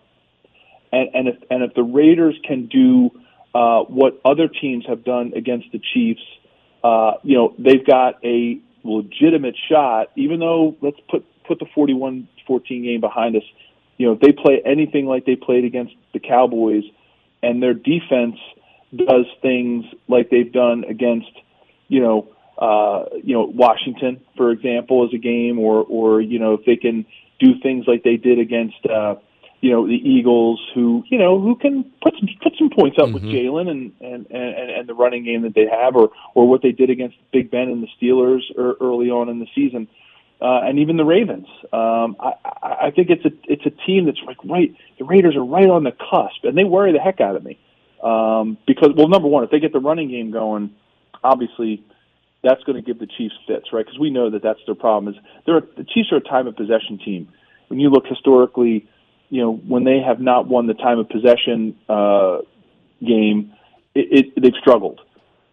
[0.92, 3.10] and and if and if the Raiders can do
[3.54, 6.22] uh, what other teams have done against the Chiefs,
[6.84, 10.10] uh, you know, they've got a legitimate shot.
[10.16, 12.26] Even though let's put put the 41-14
[12.84, 13.42] game behind us,
[13.96, 16.84] you know, if they play anything like they played against the Cowboys,
[17.42, 18.36] and their defense
[18.94, 21.30] does things like they've done against,
[21.88, 22.28] you know,
[22.58, 26.76] uh, you know Washington, for example, as a game, or or you know if they
[26.76, 27.06] can
[27.38, 29.14] do things like they did against, uh,
[29.60, 33.10] you know, the Eagles, who you know who can put some put some points up
[33.10, 36.62] with Jalen and, and and and the running game that they have, or or what
[36.62, 39.88] they did against Big Ben and the Steelers er, early on in the season.
[40.40, 41.48] Uh, and even the Ravens.
[41.72, 44.72] Um, I, I I think it's a it's a team that's like right.
[44.98, 47.58] The Raiders are right on the cusp, and they worry the heck out of me
[48.02, 50.70] um, because well, number one, if they get the running game going,
[51.22, 51.82] obviously
[52.42, 53.84] that's going to give the Chiefs fits, right?
[53.84, 55.14] Because we know that that's their problem.
[55.14, 57.28] Is they're the Chiefs are a time of possession team.
[57.68, 58.88] When you look historically,
[59.30, 62.38] you know when they have not won the time of possession uh,
[63.00, 63.52] game,
[63.94, 65.00] it, it, they've struggled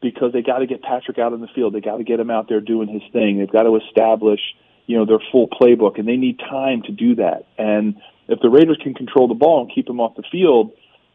[0.02, 1.74] because they got to get Patrick out in the field.
[1.74, 3.40] They got to get him out there doing his thing.
[3.40, 4.40] They've got to establish,
[4.86, 7.46] you know, their full playbook, and they need time to do that.
[7.58, 7.96] And
[8.28, 10.72] if the Raiders can control the ball and keep him off the field,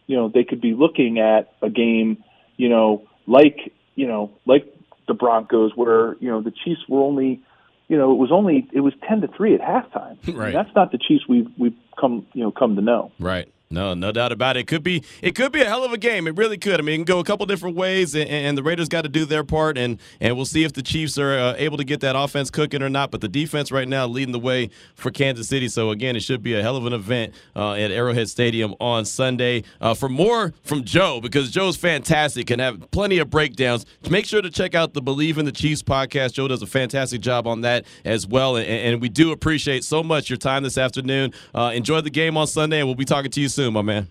[0.06, 2.24] you know, they could be looking at a game,
[2.56, 4.66] you know, like you know, like
[5.08, 7.42] the Broncos, where you know the Chiefs were only,
[7.90, 10.16] you know, it was only it was ten to three at halftime.
[10.40, 10.54] Right.
[10.54, 13.10] That's not the Chiefs we've we've come you know come to know.
[13.18, 13.52] Right.
[13.72, 14.60] No, no doubt about it.
[14.60, 16.26] It could be it could be a hell of a game.
[16.26, 16.80] It really could.
[16.80, 19.08] I mean, it can go a couple different ways, and, and the Raiders got to
[19.08, 22.00] do their part, and and we'll see if the Chiefs are uh, able to get
[22.00, 23.12] that offense cooking or not.
[23.12, 25.68] But the defense right now leading the way for Kansas City.
[25.68, 29.04] So again, it should be a hell of an event uh, at Arrowhead Stadium on
[29.04, 29.62] Sunday.
[29.80, 33.86] Uh, for more from Joe, because Joe's fantastic and have plenty of breakdowns.
[34.10, 36.32] Make sure to check out the Believe in the Chiefs podcast.
[36.32, 40.02] Joe does a fantastic job on that as well, and, and we do appreciate so
[40.02, 41.32] much your time this afternoon.
[41.54, 44.08] Uh, enjoy the game on Sunday, and we'll be talking to you soon, my man.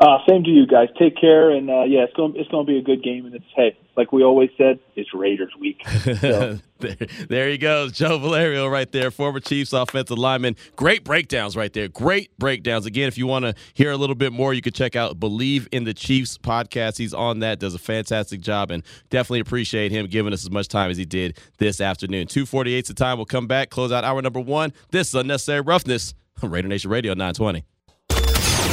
[0.00, 0.88] Uh, same to you guys.
[0.98, 3.26] Take care, and uh, yeah, it's going it's going to be a good game.
[3.26, 5.82] And it's hey, like we always said, it's Raiders week.
[6.04, 6.58] there,
[7.28, 10.56] there he goes, Joe Valerio, right there, former Chiefs offensive lineman.
[10.74, 11.86] Great breakdowns right there.
[11.86, 12.86] Great breakdowns.
[12.86, 15.68] Again, if you want to hear a little bit more, you can check out Believe
[15.70, 16.96] in the Chiefs podcast.
[16.96, 20.68] He's on that, does a fantastic job, and definitely appreciate him giving us as much
[20.68, 22.26] time as he did this afternoon.
[22.26, 23.18] 248's the time.
[23.18, 24.72] We'll come back, close out hour number one.
[24.92, 27.66] This is Unnecessary Roughness on Raider Nation Radio 920.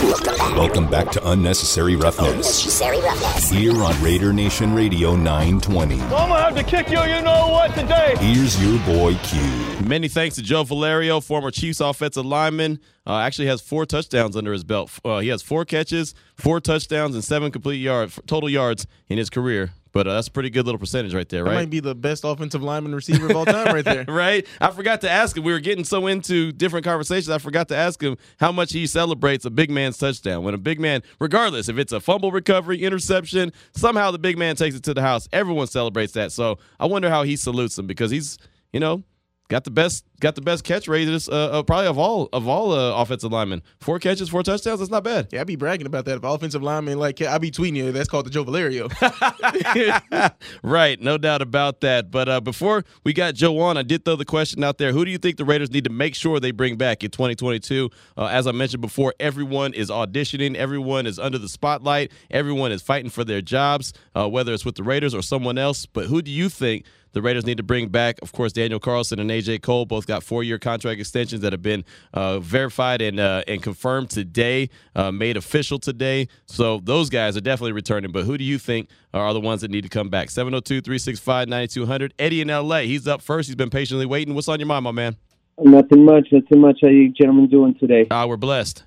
[0.02, 2.30] Welcome back to Unnecessary Roughness.
[2.30, 3.50] Unnecessary Roughness.
[3.50, 6.00] Here on Raider Nation Radio 920.
[6.00, 8.14] I'm gonna have to kick you, you know what, today.
[8.20, 9.42] Here's your boy Q.
[9.84, 12.80] Many thanks to Joe Valerio, former Chiefs offensive lineman.
[13.08, 14.92] Uh, actually has four touchdowns under his belt.
[15.04, 19.32] Uh, he has four catches, four touchdowns, and seven complete yards total yards in his
[19.32, 19.72] career.
[19.98, 21.56] But uh, that's a pretty good little percentage right there, That right?
[21.56, 24.06] might be the best offensive lineman receiver of all time, right there.
[24.08, 24.46] right?
[24.62, 25.44] I forgot to ask him.
[25.44, 27.32] We were getting so into different conversations.
[27.32, 30.44] I forgot to ask him how much he celebrates a big man's touchdown.
[30.44, 34.56] When a big man, regardless if it's a fumble recovery, interception, somehow the big man
[34.56, 35.28] takes it to the house.
[35.34, 36.32] Everyone celebrates that.
[36.32, 38.38] So I wonder how he salutes him because he's,
[38.72, 39.02] you know,
[39.48, 42.72] got the best got the best catch rates uh, uh, probably of all of all
[42.72, 43.62] uh, offensive linemen.
[43.80, 44.80] Four catches, four touchdowns.
[44.80, 45.28] That's not bad.
[45.32, 46.18] Yeah, I'd be bragging about that.
[46.18, 48.90] If offensive lineman, like, I'd be tweeting you, that's called the Joe Valerio.
[50.64, 52.12] right, no doubt about that.
[52.12, 55.06] But uh, before we got Joe on, I did throw the question out there: Who
[55.06, 57.90] do you think the Raiders need to make sure they bring back in 2022?
[58.18, 62.82] Uh, as I mentioned before, everyone is auditioning, everyone is under the spotlight, everyone is
[62.82, 65.86] fighting for their jobs, uh, whether it's with the Raiders or someone else.
[65.86, 66.86] But who do you think?
[67.18, 69.88] The Raiders need to bring back, of course, Daniel Carlson and AJ Cole.
[69.88, 74.70] Both got four-year contract extensions that have been uh, verified and uh, and confirmed today,
[74.96, 76.28] uh, made official today.
[76.46, 78.12] So those guys are definitely returning.
[78.12, 80.28] But who do you think are the ones that need to come back?
[80.28, 82.12] 702-365-9200.
[82.20, 82.86] Eddie in L.A.
[82.86, 83.48] He's up first.
[83.48, 84.36] He's been patiently waiting.
[84.36, 85.16] What's on your mind, my man?
[85.60, 86.28] Nothing much.
[86.32, 86.82] Nothing much.
[86.84, 88.06] How you gentlemen doing today?
[88.12, 88.84] Uh, we're blessed.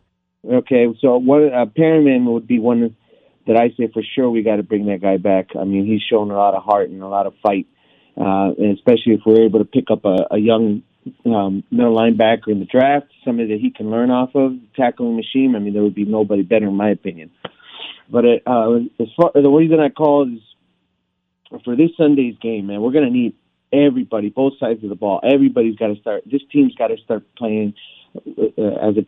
[0.49, 2.95] Okay, so one uh, Perryman would be one
[3.49, 5.49] that I say for sure we got to bring that guy back.
[5.59, 7.67] I mean, he's shown a lot of heart and a lot of fight,
[8.21, 10.83] uh, and especially if we're able to pick up a, a young
[11.25, 15.55] um, middle linebacker in the draft, somebody that he can learn off of, tackling machine.
[15.57, 17.31] I mean, there would be nobody better in my opinion.
[18.11, 20.41] But it, uh, as far the reason I called is
[21.65, 23.35] for this Sunday's game, man, we're going to need
[23.73, 25.21] everybody, both sides of the ball.
[25.23, 26.25] Everybody's got to start.
[26.31, 27.75] This team's got to start playing
[28.17, 29.05] uh, as a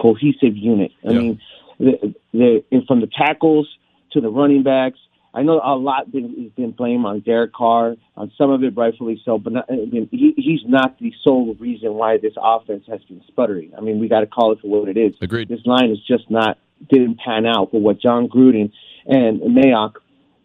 [0.00, 0.92] cohesive unit.
[1.08, 1.40] I mean,
[1.78, 3.68] the, the from the tackles
[4.12, 4.98] to the running backs.
[5.36, 8.74] I know a lot been, has been blamed on Derek Carr, on some of it
[8.74, 12.84] rightfully so, but not, I mean, he, he's not the sole reason why this offense
[12.88, 13.72] has been sputtering.
[13.76, 15.12] I mean, we got to call it for what it is.
[15.20, 15.50] Agreed.
[15.50, 16.58] This line is just not
[16.88, 18.72] didn't pan out for what Jon Gruden
[19.06, 19.96] and Mayock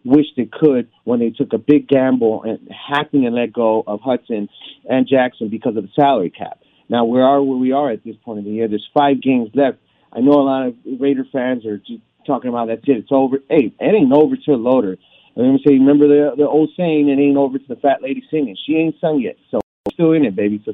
[0.04, 4.00] wished it could when they took a big gamble and hacking and let go of
[4.00, 4.48] Hudson
[4.88, 6.58] and Jackson because of the salary cap.
[6.90, 8.68] Now we are where we are at this point in the year.
[8.68, 9.78] There's five games left.
[10.12, 12.98] I know a lot of Raider fans are just talking about that's it.
[12.98, 13.38] It's over.
[13.48, 14.96] Hey, it ain't over till loader.
[15.36, 18.56] Gonna say, remember the the old saying, "It ain't over to the fat lady singing."
[18.66, 19.60] She ain't sung yet, so
[19.90, 20.60] still in it, baby.
[20.64, 20.72] So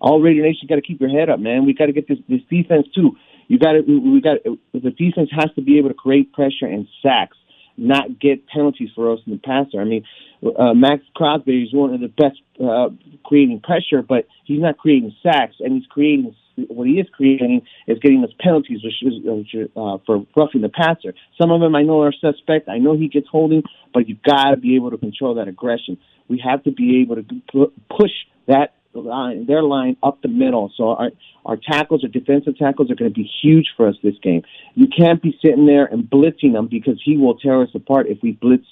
[0.00, 1.64] all Raider Nation got to keep your head up, man.
[1.64, 3.16] We got to get this this defense too.
[3.48, 6.86] You got to we got the defense has to be able to create pressure and
[7.02, 7.36] sacks,
[7.76, 9.80] not get penalties for us in the passer.
[9.80, 10.04] I mean,
[10.58, 12.90] uh, Maxx Crosby is one of the best uh,
[13.24, 16.34] creating pressure, but he's not creating sacks, and he's creating
[16.68, 21.14] what he is creating is getting us penalties which is, uh, for roughing the passer.
[21.40, 22.68] Some of them I know are suspect.
[22.68, 25.98] I know he gets holding, but you got to be able to control that aggression.
[26.28, 28.12] We have to be able to pu- push
[28.46, 30.72] that line, their line up the middle.
[30.76, 31.10] So our
[31.44, 34.42] our tackles, our defensive tackles, are going to be huge for us this game.
[34.74, 38.18] You can't be sitting there and blitzing them because he will tear us apart if
[38.22, 38.64] we blitz.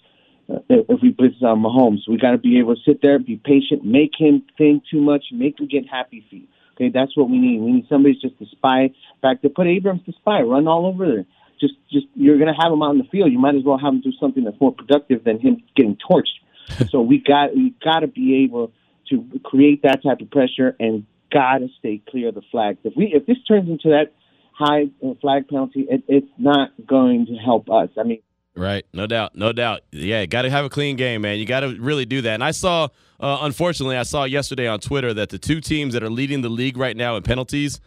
[0.53, 3.37] Uh, if we blitz on Mahomes, we got to be able to sit there, be
[3.37, 6.49] patient, make him think too much, make him get happy feet.
[6.75, 7.61] Okay, that's what we need.
[7.61, 8.83] We need somebody just to spy.
[8.83, 11.27] In fact, to put Abrams to spy, run all over there.
[11.61, 13.31] Just, just you're going to have him out in the field.
[13.31, 16.41] You might as well have him do something that's more productive than him getting torched.
[16.91, 18.73] so we got, we got to be able
[19.11, 22.79] to create that type of pressure and got to stay clear of the flags.
[22.85, 24.13] If we, if this turns into that
[24.53, 27.91] high uh, flag penalty, it, it's not going to help us.
[27.99, 28.23] I mean.
[28.55, 29.81] Right, no doubt, no doubt.
[29.93, 31.39] Yeah, got to have a clean game, man.
[31.39, 32.35] You got to really do that.
[32.35, 32.89] And I saw,
[33.19, 36.51] uh, unfortunately, I saw yesterday on Twitter that the two teams that are leading the
[36.51, 37.81] league right now in penalties,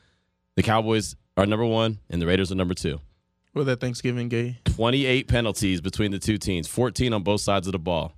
[0.56, 3.00] the Cowboys are number one and the Raiders are number two.
[3.54, 4.58] Well, that Thanksgiving game.
[4.66, 8.14] 28 penalties between the two teams, 14 on both sides of the ball.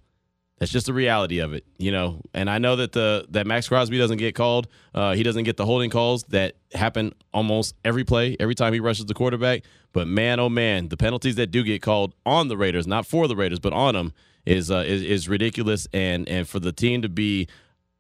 [0.60, 2.20] That's just the reality of it, you know.
[2.34, 4.68] And I know that the that Maxx Crosby doesn't get called.
[4.94, 8.80] Uh, he doesn't get the holding calls that happen almost every play, every time he
[8.80, 9.64] rushes the quarterback.
[9.94, 13.28] But man, oh man, the penalties that do get called on the Raiders, not for
[13.28, 14.14] the Raiders, but on them,
[14.46, 15.88] is uh, is, is ridiculous.
[15.94, 17.48] And and for the team to be,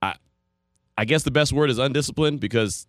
[0.01, 0.16] I,
[0.97, 2.88] I guess the best word is undisciplined because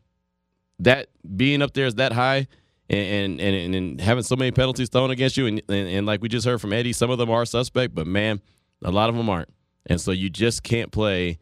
[0.79, 2.49] that being up there is that high.
[2.91, 6.23] And, and and, and having so many penalties thrown against you, and, and, and like
[6.23, 7.95] we just heard from Eddie, some of them are suspect.
[7.95, 8.41] But man,
[8.83, 9.49] A lot of them aren't.
[9.89, 11.39] And so you just can't play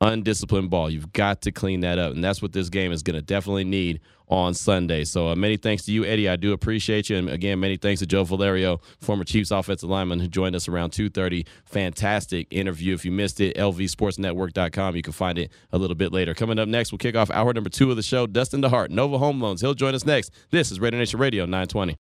[0.00, 0.90] undisciplined ball.
[0.90, 2.12] You've got to clean that up.
[2.12, 5.04] And that's what this game is going to definitely need on Sunday.
[5.04, 6.28] So uh, many thanks to you, Eddie.
[6.28, 7.16] I do appreciate you.
[7.16, 10.90] And again, many thanks to Joe Valerio, former Chiefs offensive lineman, who joined us around
[10.92, 11.46] 2.30.
[11.64, 12.94] Fantastic interview.
[12.94, 14.96] If you missed it, lvsportsnetwork.com.
[14.96, 16.34] You can find it a little bit later.
[16.34, 18.26] Coming up next, we'll kick off hour number two of the show.
[18.26, 19.62] Dustin DeHart, Nova Home Loans.
[19.62, 20.30] He'll join us next.
[20.50, 21.96] This is Radio Nation Radio 920.